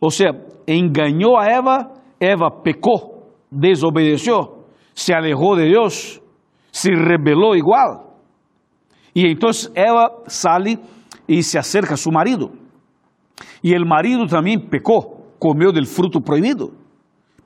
o 0.00 0.10
sea, 0.10 0.32
engañó 0.66 1.38
a 1.38 1.54
Eva 1.54 1.99
Eva 2.20 2.50
pecou, 2.50 3.32
desobedeceu, 3.50 4.64
se 4.94 5.14
alejou 5.14 5.56
de 5.56 5.70
Deus, 5.70 6.20
se 6.70 6.90
rebelou 6.90 7.56
igual. 7.56 8.18
E 9.14 9.26
então 9.26 9.50
Eva 9.74 10.22
sale 10.26 10.78
e 11.26 11.42
se 11.42 11.58
acerca 11.58 11.94
a 11.94 11.96
seu 11.96 12.12
marido. 12.12 12.50
E 13.64 13.74
o 13.74 13.86
marido 13.86 14.26
também 14.26 14.58
pecou, 14.58 15.34
comeu 15.38 15.72
del 15.72 15.86
fruto 15.86 16.20
proibido, 16.20 16.74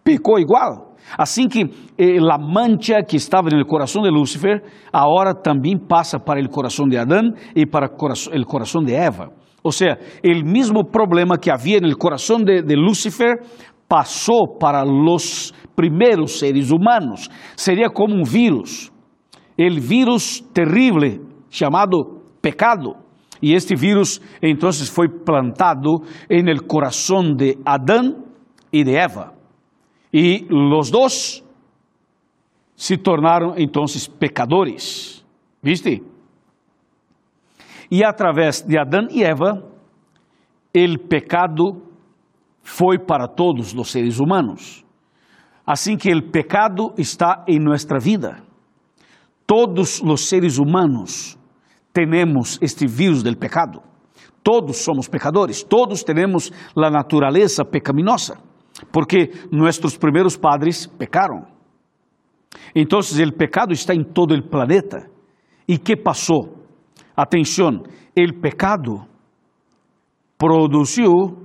pecou 0.02 0.38
igual. 0.38 0.94
Assim 1.18 1.48
que 1.48 1.62
eh, 1.98 2.18
a 2.18 2.38
mancha 2.38 3.02
que 3.02 3.16
estava 3.16 3.48
no 3.50 3.64
coração 3.66 4.02
de 4.02 4.10
Lúcifer, 4.10 4.62
agora 4.92 5.34
também 5.34 5.78
passa 5.78 6.18
para 6.18 6.40
o 6.40 6.48
coração 6.48 6.88
de 6.88 6.96
Adão 6.96 7.32
e 7.54 7.66
para 7.66 7.86
o 7.86 8.46
coração 8.46 8.82
de 8.82 8.94
Eva. 8.94 9.30
Ou 9.62 9.72
seja, 9.72 9.98
o 10.22 10.44
mesmo 10.44 10.84
problema 10.84 11.38
que 11.38 11.50
havia 11.50 11.80
no 11.80 11.96
coração 11.96 12.38
de, 12.38 12.62
de 12.62 12.74
Lúcifer 12.74 13.40
passou 13.88 14.56
para 14.58 14.84
os 14.84 15.52
primeiros 15.76 16.38
seres 16.38 16.70
humanos. 16.70 17.28
Seria 17.56 17.90
como 17.90 18.14
um 18.14 18.24
vírus, 18.24 18.92
o 19.58 19.80
vírus 19.80 20.40
terrível 20.52 21.24
chamado 21.50 22.22
pecado. 22.40 22.96
E 23.42 23.52
este 23.52 23.74
vírus 23.76 24.20
então 24.42 24.72
foi 24.72 25.08
plantado 25.08 26.02
el 26.48 26.62
coração 26.66 27.34
de 27.34 27.58
Adão 27.64 28.24
e 28.72 28.82
de 28.82 28.96
Eva. 28.96 29.34
E 30.12 30.46
os 30.50 30.90
dois 30.90 31.44
se 32.76 32.96
tornaram 32.96 33.54
então 33.56 33.84
pecadores. 34.18 35.24
¿Viste? 35.62 36.02
E 37.90 38.04
através 38.04 38.62
de 38.62 38.78
Adão 38.78 39.06
e 39.10 39.22
Eva, 39.22 39.62
o 40.74 40.98
pecado 41.08 41.82
foi 42.64 42.98
para 42.98 43.28
todos 43.28 43.74
os 43.74 43.92
seres 43.92 44.18
humanos. 44.18 44.84
Assim 45.66 45.96
que 45.96 46.12
o 46.12 46.30
pecado 46.30 46.92
está 46.98 47.44
em 47.46 47.60
nossa 47.60 47.98
vida. 47.98 48.42
Todos 49.46 50.00
os 50.00 50.28
seres 50.28 50.58
humanos 50.58 51.38
temos 51.92 52.58
este 52.60 52.86
vírus 52.86 53.22
del 53.22 53.36
pecado. 53.36 53.82
Todos 54.42 54.78
somos 54.78 55.08
pecadores, 55.08 55.62
todos 55.62 56.02
temos 56.02 56.50
a 56.76 56.90
natureza 56.90 57.64
pecaminosa, 57.64 58.36
porque 58.92 59.30
nossos 59.50 59.96
primeiros 59.96 60.36
padres 60.36 60.86
pecaram. 60.86 61.46
Então, 62.74 62.98
o 62.98 63.32
pecado 63.32 63.72
está 63.72 63.94
em 63.94 64.02
todo 64.02 64.34
o 64.34 64.48
planeta. 64.48 65.10
E 65.66 65.78
que 65.78 65.96
passou? 65.96 66.58
Atenção, 67.16 67.82
o 68.18 68.40
pecado 68.40 69.06
produziu 70.36 71.43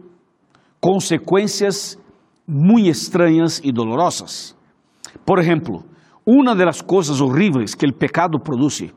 consecuencias 0.80 2.00
muy 2.46 2.89
extrañas 2.89 3.62
y 3.63 3.72
dolorosas. 3.72 4.56
Por 5.26 5.39
ejemplo, 5.39 5.84
una 6.26 6.56
de 6.56 6.65
las 6.65 6.82
cosas 6.82 7.22
horribles 7.22 7.76
que 7.76 7.86
el 7.86 7.94
pecado 7.94 8.39
produce 8.39 8.94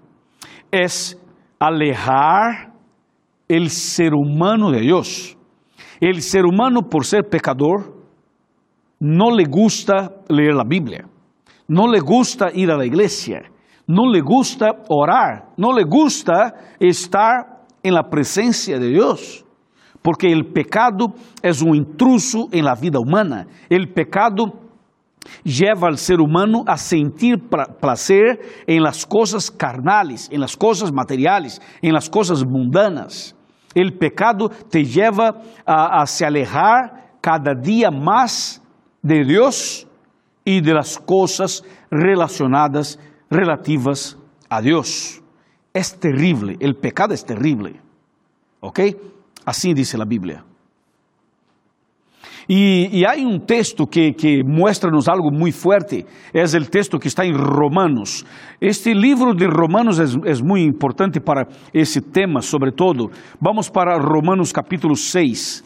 es 0.70 1.18
alejar 1.58 2.72
el 3.48 3.70
ser 3.70 4.14
humano 4.14 4.70
de 4.70 4.80
Dios. 4.80 5.36
El 6.00 6.22
ser 6.22 6.44
humano, 6.44 6.82
por 6.88 7.04
ser 7.04 7.28
pecador, 7.28 7.94
no 8.98 9.30
le 9.30 9.44
gusta 9.44 10.10
leer 10.28 10.54
la 10.54 10.64
Biblia, 10.64 11.06
no 11.68 11.88
le 11.88 12.00
gusta 12.00 12.50
ir 12.54 12.70
a 12.70 12.76
la 12.76 12.86
iglesia, 12.86 13.42
no 13.86 14.10
le 14.10 14.20
gusta 14.20 14.70
orar, 14.88 15.50
no 15.56 15.72
le 15.72 15.84
gusta 15.84 16.54
estar 16.78 17.66
en 17.82 17.94
la 17.94 18.08
presencia 18.08 18.78
de 18.78 18.88
Dios 18.88 19.44
porque 20.02 20.34
o 20.34 20.44
pecado 20.44 21.12
é 21.42 21.50
um 21.64 21.74
intruso 21.74 22.48
em 22.52 22.60
la 22.60 22.74
vida 22.74 22.98
humana. 22.98 23.46
O 23.70 23.94
pecado 23.94 24.52
lleva 25.44 25.86
al 25.86 25.96
ser 25.96 26.20
humano 26.20 26.64
a 26.66 26.76
sentir 26.76 27.38
placer 27.80 28.40
en 28.66 28.82
las 28.82 29.06
cosas 29.06 29.50
carnales, 29.50 30.28
en 30.32 30.40
las 30.40 30.56
cosas 30.56 30.92
materiales, 30.92 31.60
en 31.80 31.92
las 31.92 32.10
cosas 32.10 32.44
mundanas. 32.44 33.36
El 33.74 33.96
pecado 33.96 34.50
te 34.70 34.84
lleva 34.84 35.40
a, 35.64 36.02
a 36.02 36.06
se 36.06 36.26
alejar 36.26 37.12
cada 37.20 37.54
día 37.54 37.90
más 37.90 38.60
de 39.00 39.24
Dios 39.24 39.86
y 40.44 40.60
de 40.60 40.74
las 40.74 40.98
cosas 40.98 41.64
relacionadas, 41.90 42.98
relativas 43.30 44.18
a 44.48 44.60
Dios. 44.60 45.22
Es 45.72 45.98
terrible, 45.98 46.56
el 46.60 46.74
pecado 46.74 47.14
es 47.14 47.24
terrible. 47.24 47.80
¿Ok? 48.60 48.80
Así 49.44 49.74
dice 49.74 49.98
la 49.98 50.04
Biblia. 50.04 50.44
E, 52.48 53.00
e 53.00 53.06
há 53.06 53.14
um 53.16 53.38
texto 53.38 53.86
que, 53.86 54.12
que 54.12 54.42
mostra-nos 54.42 55.08
algo 55.08 55.30
muito 55.30 55.56
forte, 55.56 56.04
é 56.34 56.42
o 56.42 56.66
texto 56.66 56.98
que 56.98 57.08
está 57.08 57.24
em 57.24 57.32
Romanos. 57.32 58.24
Este 58.60 58.92
livro 58.94 59.34
de 59.34 59.46
Romanos 59.46 60.00
é, 60.00 60.04
é 60.30 60.34
muito 60.42 60.68
importante 60.68 61.20
para 61.20 61.46
esse 61.72 62.00
tema, 62.00 62.40
sobretudo. 62.42 63.10
Vamos 63.40 63.68
para 63.70 63.96
Romanos 63.96 64.52
capítulo 64.52 64.96
6, 64.96 65.64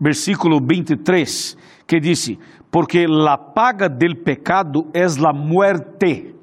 versículo 0.00 0.60
23, 0.60 1.56
que 1.86 1.98
diz: 1.98 2.36
Porque 2.70 3.06
la 3.08 3.36
paga 3.38 3.88
del 3.88 4.18
pecado 4.18 4.88
é 4.92 5.06
la 5.18 5.32
muerte. 5.32 6.34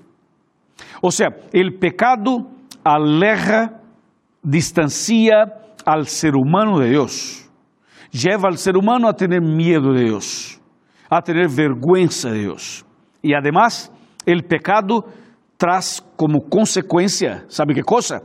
Ou 1.01 1.11
seja, 1.11 1.29
o 1.29 1.79
pecado 1.79 2.47
aleja, 2.83 3.71
distancia 4.43 5.64
al 5.85 6.07
ser 6.07 6.35
humano 6.35 6.79
de 6.79 6.89
Deus 6.89 7.45
lleva 8.11 8.47
al 8.49 8.57
ser 8.57 8.77
humano 8.77 9.07
a 9.07 9.13
tener 9.13 9.41
miedo 9.41 9.93
de 9.93 10.05
Dios, 10.05 10.59
a 11.09 11.21
tener 11.21 11.49
vergüenza 11.49 12.31
de 12.31 12.39
Dios. 12.39 12.85
Y 13.21 13.33
además, 13.33 13.91
el 14.25 14.43
pecado 14.43 15.05
traz 15.57 16.01
como 16.15 16.47
consecuencia, 16.49 17.45
¿sabe 17.47 17.73
qué 17.73 17.83
cosa? 17.83 18.21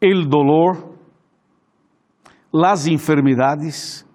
El 0.00 0.28
dolor, 0.28 0.94
las 2.52 2.86
enfermedades, 2.86 4.06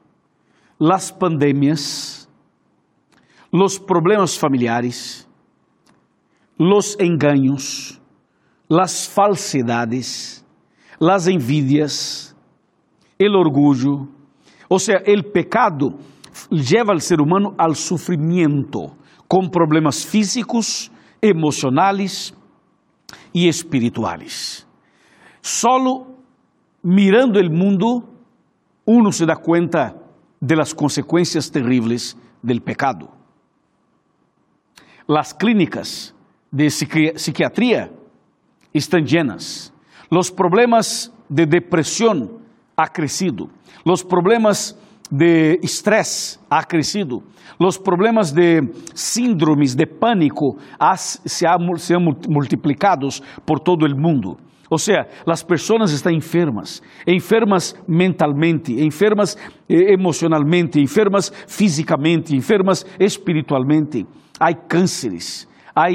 las 0.77 1.11
pandemias, 1.11 2.29
los 3.51 3.79
problemas 3.79 4.37
familiares, 4.37 5.27
los 6.57 6.95
engaños, 6.99 7.99
las 8.67 9.09
falsedades, 9.09 10.45
las 10.99 11.27
envidias, 11.27 12.30
el 13.21 13.35
orgullo, 13.35 14.07
ou 14.67 14.79
seja, 14.79 15.03
o 15.05 15.23
pecado 15.23 15.99
leva 16.49 16.93
ao 16.93 16.99
ser 16.99 17.21
humano 17.21 17.53
ao 17.57 17.75
sofrimento, 17.75 18.91
com 19.27 19.47
problemas 19.47 20.03
físicos, 20.03 20.91
emocionais 21.21 22.33
e 23.33 23.47
espirituais. 23.47 24.67
Solo 25.41 26.17
mirando 26.83 27.39
o 27.39 27.51
mundo, 27.51 28.03
uno 28.85 29.11
se 29.11 29.25
dá 29.25 29.35
conta 29.35 29.95
de 30.41 30.55
las 30.55 30.73
consequências 30.73 31.49
terríveis 31.49 32.17
del 32.41 32.61
pecado. 32.61 33.09
Las 35.07 35.33
clínicas 35.33 36.15
de 36.51 36.67
psiquiatría 36.67 37.91
estão 38.73 38.99
llenas. 38.99 39.71
Los 40.09 40.31
problemas 40.31 41.11
de 41.29 41.45
depressão 41.45 42.40
ha 42.75 42.87
crecido. 42.87 43.49
Los 43.83 44.03
problemas 44.03 44.77
de 45.09 45.59
estrés 45.61 46.39
ha 46.49 46.63
crecido. 46.63 47.21
Los 47.59 47.77
problemas 47.77 48.33
de 48.33 48.61
síndromes 48.93 49.75
de 49.75 49.85
pánico 49.85 50.57
se, 50.95 51.45
han, 51.45 51.77
se 51.77 51.97
multiplicados 51.97 53.21
por 53.45 53.59
todo 53.59 53.85
el 53.85 53.95
mundo. 53.95 54.37
Ou 54.71 54.77
seja, 54.77 55.05
as 55.27 55.43
pessoas 55.43 55.91
estão 55.91 56.13
enfermas, 56.13 56.81
enfermas 57.05 57.75
mentalmente, 57.85 58.71
enfermas 58.81 59.37
eh, 59.67 59.91
emocionalmente, 59.91 60.79
enfermas 60.79 61.29
fisicamente, 61.45 62.33
enfermas 62.33 62.85
espiritualmente. 62.97 64.07
Há 64.39 64.53
cânceres, 64.53 65.45
há 65.75 65.89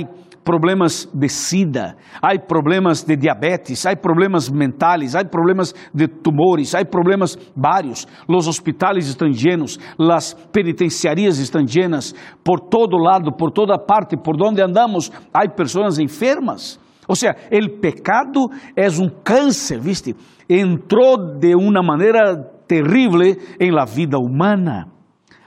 problemas 0.46 1.10
de 1.12 1.28
sida, 1.28 1.96
há 2.22 2.38
problemas 2.38 3.02
de 3.02 3.16
diabetes, 3.16 3.84
há 3.84 3.96
problemas 3.96 4.48
mentais, 4.48 5.16
há 5.16 5.24
problemas 5.24 5.74
de 5.92 6.06
tumores, 6.06 6.72
há 6.72 6.84
problemas 6.84 7.36
vários. 7.56 8.06
Os 8.28 8.46
hospitais 8.46 9.08
estão 9.08 9.28
llenos, 9.28 9.76
as 9.98 10.34
penitenciarias 10.52 11.38
estão 11.38 11.62
llenas, 11.64 12.14
por 12.44 12.60
todo 12.60 12.96
lado, 12.96 13.32
por 13.32 13.50
toda 13.50 13.76
parte, 13.76 14.16
por 14.16 14.40
onde 14.40 14.62
andamos, 14.62 15.10
há 15.34 15.48
pessoas 15.48 15.98
enfermas. 15.98 16.78
Ou 17.08 17.16
seja, 17.16 17.34
o 17.50 17.80
pecado 17.80 18.48
é 18.76 18.88
um 18.88 19.10
câncer, 19.24 19.80
¿viste? 19.80 20.14
Entrou 20.48 21.38
de 21.40 21.56
uma 21.56 21.82
maneira 21.82 22.36
terrível 22.68 23.20
em 23.58 23.72
la 23.72 23.84
vida 23.84 24.16
humana. 24.16 24.86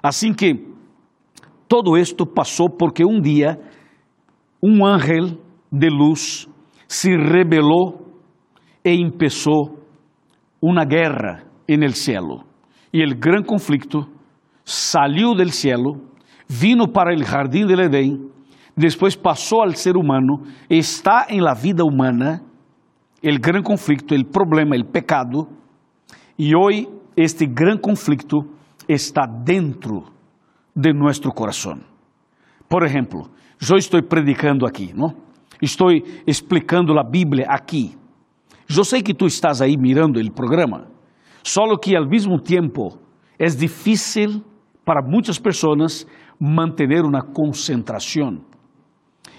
Assim 0.04 0.34
que 0.34 0.68
todo 1.70 1.96
esto 1.96 2.26
passou 2.26 2.70
porque 2.70 3.06
um 3.06 3.22
dia 3.22 3.58
um 4.62 4.86
ángel 4.86 5.40
de 5.72 5.90
luz 5.90 6.48
se 6.88 7.16
rebelou 7.16 8.10
e 8.84 8.94
empezou 8.94 9.80
uma 10.62 10.84
guerra 10.86 11.44
en 11.68 11.84
el 11.84 11.94
cielo. 11.94 12.44
E 12.92 13.02
el 13.02 13.16
gran 13.16 13.44
conflicto 13.44 14.10
salió 14.64 15.36
del 15.36 15.52
cielo, 15.52 16.02
vino 16.48 16.88
para 16.88 17.14
el 17.14 17.24
jardín 17.24 17.68
del 17.68 17.82
Edén, 17.82 18.32
después 18.76 19.16
pasó 19.16 19.62
al 19.62 19.76
ser 19.76 19.96
humano, 19.96 20.44
está 20.68 21.26
en 21.30 21.44
la 21.44 21.54
vida 21.54 21.84
humana, 21.84 22.42
el 23.22 23.40
gran 23.40 23.62
conflicto, 23.64 24.16
el 24.16 24.26
problema, 24.26 24.76
el 24.76 24.86
pecado, 24.86 25.50
y 26.38 26.54
hoy 26.54 26.88
este 27.16 27.46
gran 27.48 27.78
conflicto 27.78 28.38
está 28.88 29.22
dentro 29.28 30.06
de 30.74 30.94
nuestro 30.94 31.32
corazón. 31.32 31.89
Por 32.70 32.84
ejemplo, 32.84 33.30
eu 33.70 33.78
estou 33.78 34.02
predicando 34.04 34.66
aqui, 34.66 34.94
não? 34.96 35.14
Estou 35.62 35.90
explicando 36.26 36.98
a 36.98 37.04
Bíblia 37.04 37.46
aqui. 37.50 37.98
Eu 38.70 38.84
sei 38.86 39.02
que 39.02 39.14
tu 39.14 39.26
estás 39.26 39.62
aí 39.62 39.76
mirando 39.76 40.20
o 40.20 40.32
programa, 40.32 40.88
só 41.44 41.62
que 41.78 41.96
ao 41.96 42.08
mesmo 42.08 42.40
tempo 42.40 43.00
é 43.38 43.48
difícil 43.48 44.44
para 44.86 45.02
muitas 45.02 45.40
pessoas 45.40 46.06
manter 46.40 47.04
uma 47.04 47.22
concentração. 47.22 48.42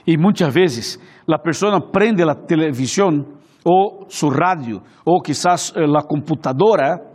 E 0.07 0.19
muitas 0.19 0.53
vezes 0.53 0.99
a 1.29 1.39
pessoa 1.39 1.81
prende 1.81 2.23
a 2.23 2.35
televisão 2.35 3.25
ou 3.65 4.07
su 4.09 4.29
rádio 4.29 4.83
ou 5.05 5.23
quizás 5.23 5.73
eh, 5.77 5.85
a 5.85 6.03
computadora 6.03 7.11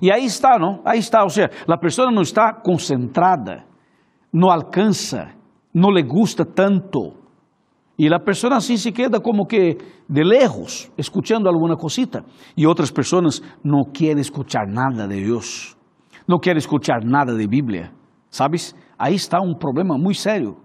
e 0.00 0.12
aí 0.12 0.24
está, 0.24 0.58
não? 0.58 0.80
Aí 0.84 0.98
está, 0.98 1.22
ou 1.22 1.30
seja, 1.30 1.50
a 1.66 1.78
pessoa 1.78 2.10
não 2.10 2.22
está 2.22 2.52
concentrada, 2.52 3.64
não 4.36 4.50
alcança 4.50 5.34
no 5.72 5.90
le 5.90 6.02
gusta 6.02 6.44
tanto. 6.44 7.14
Y 7.96 8.10
la 8.10 8.18
persona 8.18 8.56
así 8.56 8.76
se 8.76 8.92
queda 8.92 9.20
como 9.20 9.46
que 9.46 9.78
de 10.06 10.24
lejos, 10.24 10.92
escuchando 10.98 11.48
alguna 11.48 11.76
cosita. 11.76 12.22
Y 12.54 12.66
otras 12.66 12.92
personas 12.92 13.42
no 13.62 13.84
quieren 13.94 14.18
escuchar 14.18 14.68
nada 14.68 15.06
de 15.06 15.16
Dios, 15.16 15.78
no 16.26 16.38
quieren 16.38 16.58
escuchar 16.58 17.04
nada 17.06 17.32
de 17.32 17.46
Biblia. 17.46 17.92
¿Sabes? 18.28 18.76
Ahí 18.98 19.14
está 19.14 19.40
un 19.40 19.58
problema 19.58 19.96
muy 19.96 20.14
serio. 20.14 20.58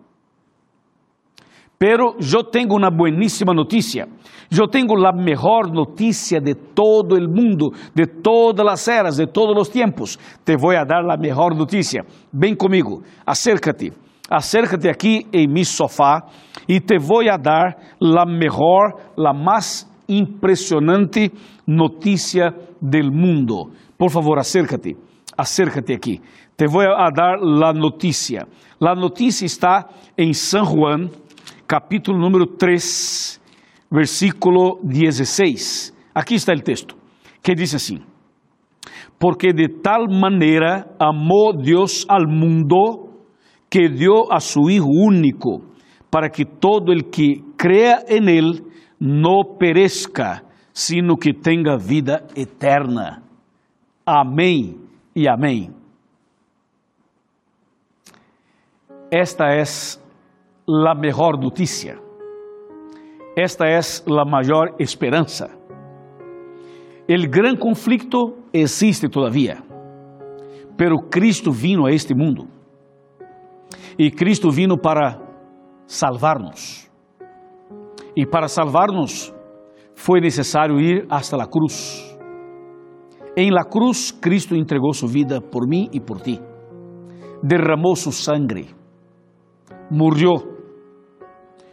Pero 1.81 2.15
yo 2.19 2.43
tengo 2.43 2.75
una 2.75 2.91
buenísima 2.91 3.55
noticia. 3.55 4.07
Yo 4.51 4.67
tengo 4.67 4.95
la 4.95 5.11
mejor 5.11 5.73
noticia 5.73 6.39
de 6.39 6.53
todo 6.53 7.17
el 7.17 7.27
mundo, 7.27 7.71
de 7.95 8.05
todas 8.05 8.63
las 8.63 8.87
eras, 8.87 9.17
de 9.17 9.25
todos 9.25 9.55
los 9.55 9.71
tiempos. 9.71 10.19
Te 10.43 10.55
voy 10.55 10.75
a 10.75 10.85
dar 10.85 11.03
la 11.03 11.17
mejor 11.17 11.55
noticia. 11.55 12.03
Ven 12.31 12.55
conmigo, 12.55 13.01
acércate 13.25 13.93
acércate 14.29 14.89
aqui 14.89 15.25
em 15.33 15.45
mi 15.45 15.65
sofá 15.65 16.23
e 16.69 16.79
te 16.79 16.99
vou 16.99 17.19
a 17.29 17.35
dar 17.35 17.75
la 17.99 18.25
mejor, 18.25 18.93
la 19.17 19.33
más 19.33 19.91
impressionante 20.07 21.31
notícia 21.67 22.53
del 22.79 23.11
mundo. 23.11 23.71
Por 23.97 24.11
favor, 24.11 24.39
acércate, 24.39 24.95
acércate 25.35 25.93
aqui. 25.93 26.21
Te 26.55 26.67
vou 26.67 26.81
a 26.81 27.09
dar 27.09 27.39
la 27.41 27.73
notícia. 27.73 28.47
La 28.79 28.95
notícia 28.95 29.45
está 29.45 29.89
em 30.17 30.31
San 30.31 30.63
Juan, 30.63 31.09
capítulo 31.71 32.19
número 32.19 32.45
3, 32.45 33.39
versículo 33.89 34.77
16. 34.83 35.95
Aqui 36.13 36.35
está 36.35 36.51
o 36.51 36.59
texto, 36.59 36.97
que 37.41 37.55
diz 37.55 37.73
assim: 37.73 38.03
Porque 39.17 39.53
de 39.53 39.69
tal 39.81 40.05
maneira 40.09 40.93
amou 40.99 41.55
Deus 41.55 42.05
al 42.09 42.27
mundo 42.27 43.23
que 43.69 43.87
dio 43.87 44.29
a 44.33 44.41
su 44.41 44.69
Hijo 44.69 44.89
único, 44.89 45.61
para 46.09 46.29
que 46.29 46.43
todo 46.43 46.91
el 46.91 47.09
que 47.09 47.41
crea 47.55 48.03
en 48.05 48.27
Él 48.27 48.63
no 48.99 49.57
perezca, 49.57 50.43
sino 50.73 51.15
que 51.15 51.31
tenga 51.31 51.77
vida 51.77 52.27
eterna. 52.35 53.23
Amém 54.05 54.75
e 55.15 55.25
amém. 55.25 55.71
esta 59.11 59.57
es 59.57 60.00
la 60.71 60.95
mejor 60.95 61.37
noticia. 61.37 61.99
Esta 63.35 63.77
es 63.77 64.05
la 64.07 64.23
mayor 64.23 64.75
esperanza. 64.79 65.49
El 67.07 67.27
gran 67.29 67.57
conflicto 67.57 68.37
existe 68.53 69.09
todavía, 69.09 69.61
pero 70.77 70.95
Cristo 71.09 71.51
vino 71.51 71.87
a 71.87 71.91
este 71.91 72.15
mundo. 72.15 72.45
E 73.97 74.11
Cristo 74.11 74.49
vino 74.49 74.77
para 74.77 75.19
salvar-nos. 75.85 76.89
E 78.15 78.25
para 78.25 78.47
salvar-nos 78.47 79.33
foi 79.93 80.21
necessário 80.21 80.79
ir 80.79 81.05
hasta 81.09 81.35
la 81.35 81.47
cruz. 81.47 82.07
Em 83.35 83.51
la 83.51 83.65
cruz, 83.65 84.11
Cristo 84.11 84.55
entregou 84.55 84.93
sua 84.93 85.09
vida 85.09 85.41
por 85.41 85.67
mim 85.67 85.89
e 85.91 85.99
por 85.99 86.21
ti. 86.21 86.39
Derramou 87.43 87.95
sua 87.95 88.13
sangue. 88.13 88.69
Morreu. 89.89 90.50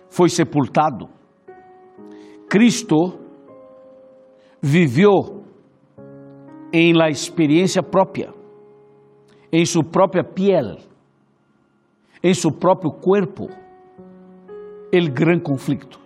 Foi 0.08 0.28
sepultado. 0.28 1.08
Cristo 2.48 3.18
viveu 4.60 5.44
em 6.72 6.92
la 6.92 7.08
experiência 7.08 7.82
própria, 7.82 8.32
em 9.52 9.64
sua 9.64 9.84
própria 9.84 10.24
piel, 10.24 10.76
em 12.22 12.34
seu 12.34 12.50
próprio 12.50 12.90
corpo, 12.92 13.48
o 14.92 15.12
grande 15.12 15.42
conflito, 15.42 16.00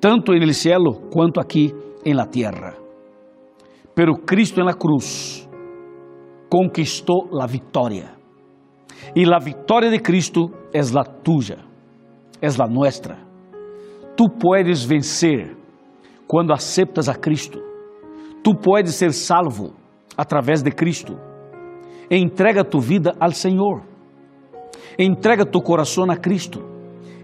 tanto 0.00 0.32
no 0.32 0.54
cielo 0.54 1.08
quanto 1.10 1.40
aqui 1.40 1.74
em 2.04 2.14
la 2.14 2.26
tierra. 2.26 2.76
Pero 3.94 4.14
Cristo 4.24 4.60
en 4.60 4.66
la 4.66 4.74
cruz 4.74 5.48
conquistou 6.48 7.28
la 7.30 7.46
vitória. 7.46 8.22
E 9.14 9.24
la 9.24 9.38
vitória 9.38 9.90
de 9.90 9.98
Cristo 9.98 10.50
é 10.72 10.80
la 10.92 11.04
tuya, 11.04 11.58
é 12.42 12.48
la 12.58 12.66
nuestra. 12.66 13.16
Tu 14.16 14.28
puedes 14.28 14.84
vencer 14.84 15.56
quando 16.26 16.52
aceptas 16.52 17.08
a 17.08 17.14
Cristo. 17.14 17.58
Tu 18.42 18.54
puedes 18.54 18.94
ser 18.96 19.12
salvo 19.12 19.72
através 20.16 20.62
de 20.62 20.72
Cristo. 20.72 21.16
Entrega 22.10 22.64
tu 22.64 22.80
vida 22.80 23.14
ao 23.18 23.30
Senhor. 23.30 23.82
Entrega 24.98 25.46
tu 25.46 25.62
coração 25.62 26.10
a 26.10 26.16
Cristo. 26.16 26.60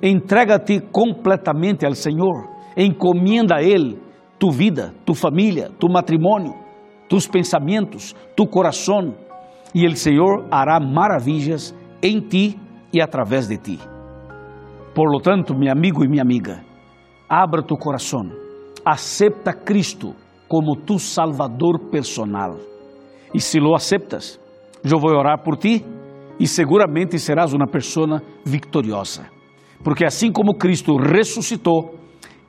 Entrega-te 0.00 0.80
completamente 0.80 1.84
ao 1.84 1.94
Senhor. 1.94 2.48
Encomienda 2.76 3.56
a 3.56 3.62
Ele 3.62 3.98
tu 4.38 4.50
vida, 4.50 4.94
tu 5.04 5.14
família, 5.14 5.70
tu 5.78 5.88
matrimônio, 5.90 6.54
tus 7.08 7.26
pensamentos, 7.26 8.14
tu 8.36 8.46
coração, 8.46 9.14
e 9.74 9.86
o 9.86 9.96
Senhor 9.96 10.46
hará 10.50 10.78
maravilhas 10.80 11.74
em 12.02 12.20
ti 12.20 12.58
e 12.92 13.02
através 13.02 13.48
de 13.48 13.58
ti. 13.58 13.97
Por 14.98 15.12
lo 15.12 15.20
tanto, 15.20 15.54
meu 15.54 15.70
amigo 15.70 16.04
e 16.04 16.08
minha 16.08 16.22
amiga, 16.22 16.64
abra 17.28 17.62
tu 17.62 17.76
coração, 17.76 18.32
acepta 18.84 19.52
Cristo 19.52 20.12
como 20.48 20.74
tu 20.74 20.98
Salvador 20.98 21.88
personal. 21.88 22.56
E 23.32 23.40
se 23.40 23.60
lo 23.60 23.76
aceptas, 23.76 24.40
eu 24.82 24.98
vou 24.98 25.12
orar 25.12 25.44
por 25.44 25.56
ti 25.56 25.84
e 26.40 26.48
seguramente 26.48 27.16
serás 27.16 27.54
uma 27.54 27.68
pessoa 27.68 28.20
vitoriosa. 28.44 29.30
Porque 29.84 30.04
assim 30.04 30.32
como 30.32 30.58
Cristo 30.58 30.96
ressuscitou, 30.96 31.94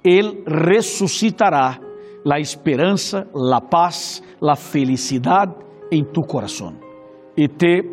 Ele 0.04 0.44
ressuscitará 0.48 1.78
a 2.28 2.40
esperança, 2.40 3.28
a 3.54 3.62
paz, 3.62 4.24
a 4.42 4.56
felicidade 4.56 5.54
em 5.92 6.04
tu 6.04 6.22
coração 6.22 6.74
e 7.38 7.48
te 7.48 7.84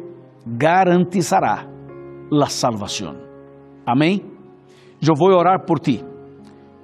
garantizará 0.46 1.68
a 2.32 2.46
salvação. 2.46 3.18
Amém? 3.84 4.35
Eu 5.00 5.14
vou 5.14 5.30
orar 5.30 5.64
por 5.64 5.78
ti. 5.78 6.04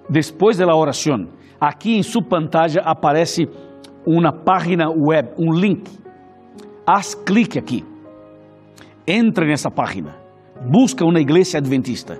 Depois 0.08 0.58
da 0.58 0.74
oração, 0.74 1.28
aqui 1.60 1.96
em 1.96 2.02
sua 2.02 2.22
pantalla 2.22 2.82
aparece 2.84 3.48
uma 4.06 4.32
página 4.32 4.88
web, 4.90 5.30
um 5.38 5.52
link. 5.52 5.90
Haz 6.86 7.14
clique 7.14 7.58
aqui. 7.58 7.84
Entre 9.06 9.46
nessa 9.46 9.70
página. 9.70 10.16
Busca 10.70 11.04
uma 11.04 11.20
igreja 11.20 11.58
adventista. 11.58 12.18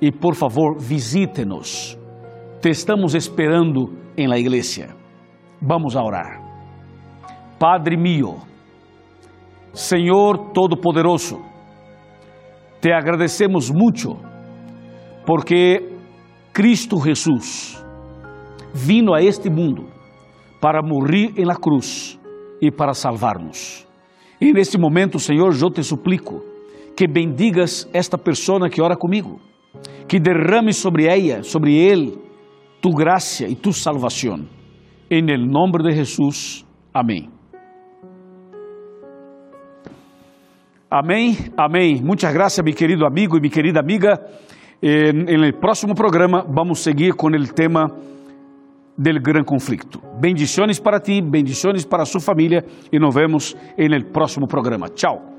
E 0.00 0.10
por 0.10 0.34
favor, 0.34 0.78
visite-nos. 0.78 1.98
Te 2.60 2.70
estamos 2.70 3.14
esperando 3.14 3.96
em 4.16 4.26
la 4.26 4.38
igreja. 4.38 4.88
Vamos 5.60 5.94
a 5.96 6.02
orar. 6.02 6.40
Padre 7.58 7.96
mío, 7.96 8.36
Senhor 9.72 10.52
Todo-Poderoso, 10.52 11.38
te 12.80 12.90
agradecemos 12.92 13.70
muito 13.70 14.16
porque 15.26 15.88
Cristo 16.52 16.98
Jesús 16.98 17.82
vino 18.74 19.14
a 19.14 19.22
este 19.22 19.48
mundo 19.50 19.86
para 20.60 20.82
morrer 20.82 21.32
em 21.36 21.44
la 21.44 21.56
cruz 21.56 22.18
e 22.60 22.70
para 22.70 22.92
salvar-nos. 22.94 23.86
E 24.40 24.52
neste 24.52 24.78
momento, 24.78 25.18
Senhor, 25.18 25.52
eu 25.60 25.70
te 25.70 25.82
suplico 25.82 26.42
que 26.96 27.06
bendigas 27.06 27.88
esta 27.92 28.18
pessoa 28.18 28.68
que 28.68 28.82
ora 28.82 28.96
comigo, 28.96 29.40
que 30.08 30.18
derrame 30.18 30.72
sobre 30.72 31.06
ela, 31.06 31.42
sobre 31.42 31.74
ele, 31.74 32.18
tu 32.80 32.90
graça 32.90 33.46
e 33.46 33.54
tu 33.54 33.72
salvação. 33.72 34.46
Em 35.10 35.22
nome 35.22 35.82
de 35.82 35.92
Jesus. 35.92 36.64
Amém. 36.92 37.28
Amém, 40.90 41.36
amém. 41.56 42.02
Muitas 42.02 42.32
graças, 42.32 42.64
meu 42.64 42.74
querido 42.74 43.06
amigo 43.06 43.36
e 43.36 43.40
minha 43.40 43.52
querida 43.52 43.78
amiga. 43.78 44.18
En 44.82 45.28
el 45.28 45.54
próximo 45.54 45.94
programa 45.94 46.44
vamos 46.48 46.80
seguir 46.80 47.14
com 47.14 47.28
o 47.28 47.46
tema 47.54 47.92
del 48.96 49.20
gran 49.20 49.44
conflicto. 49.44 50.00
Bendiciones 50.18 50.80
para 50.80 51.00
ti, 51.00 51.20
bendiciones 51.20 51.86
para 51.86 52.04
su 52.04 52.20
familia 52.20 52.64
y 52.90 52.98
nos 52.98 53.14
vemos 53.14 53.56
en 53.76 53.92
el 53.92 54.06
próximo 54.06 54.46
programa. 54.46 54.88
Chao. 54.94 55.29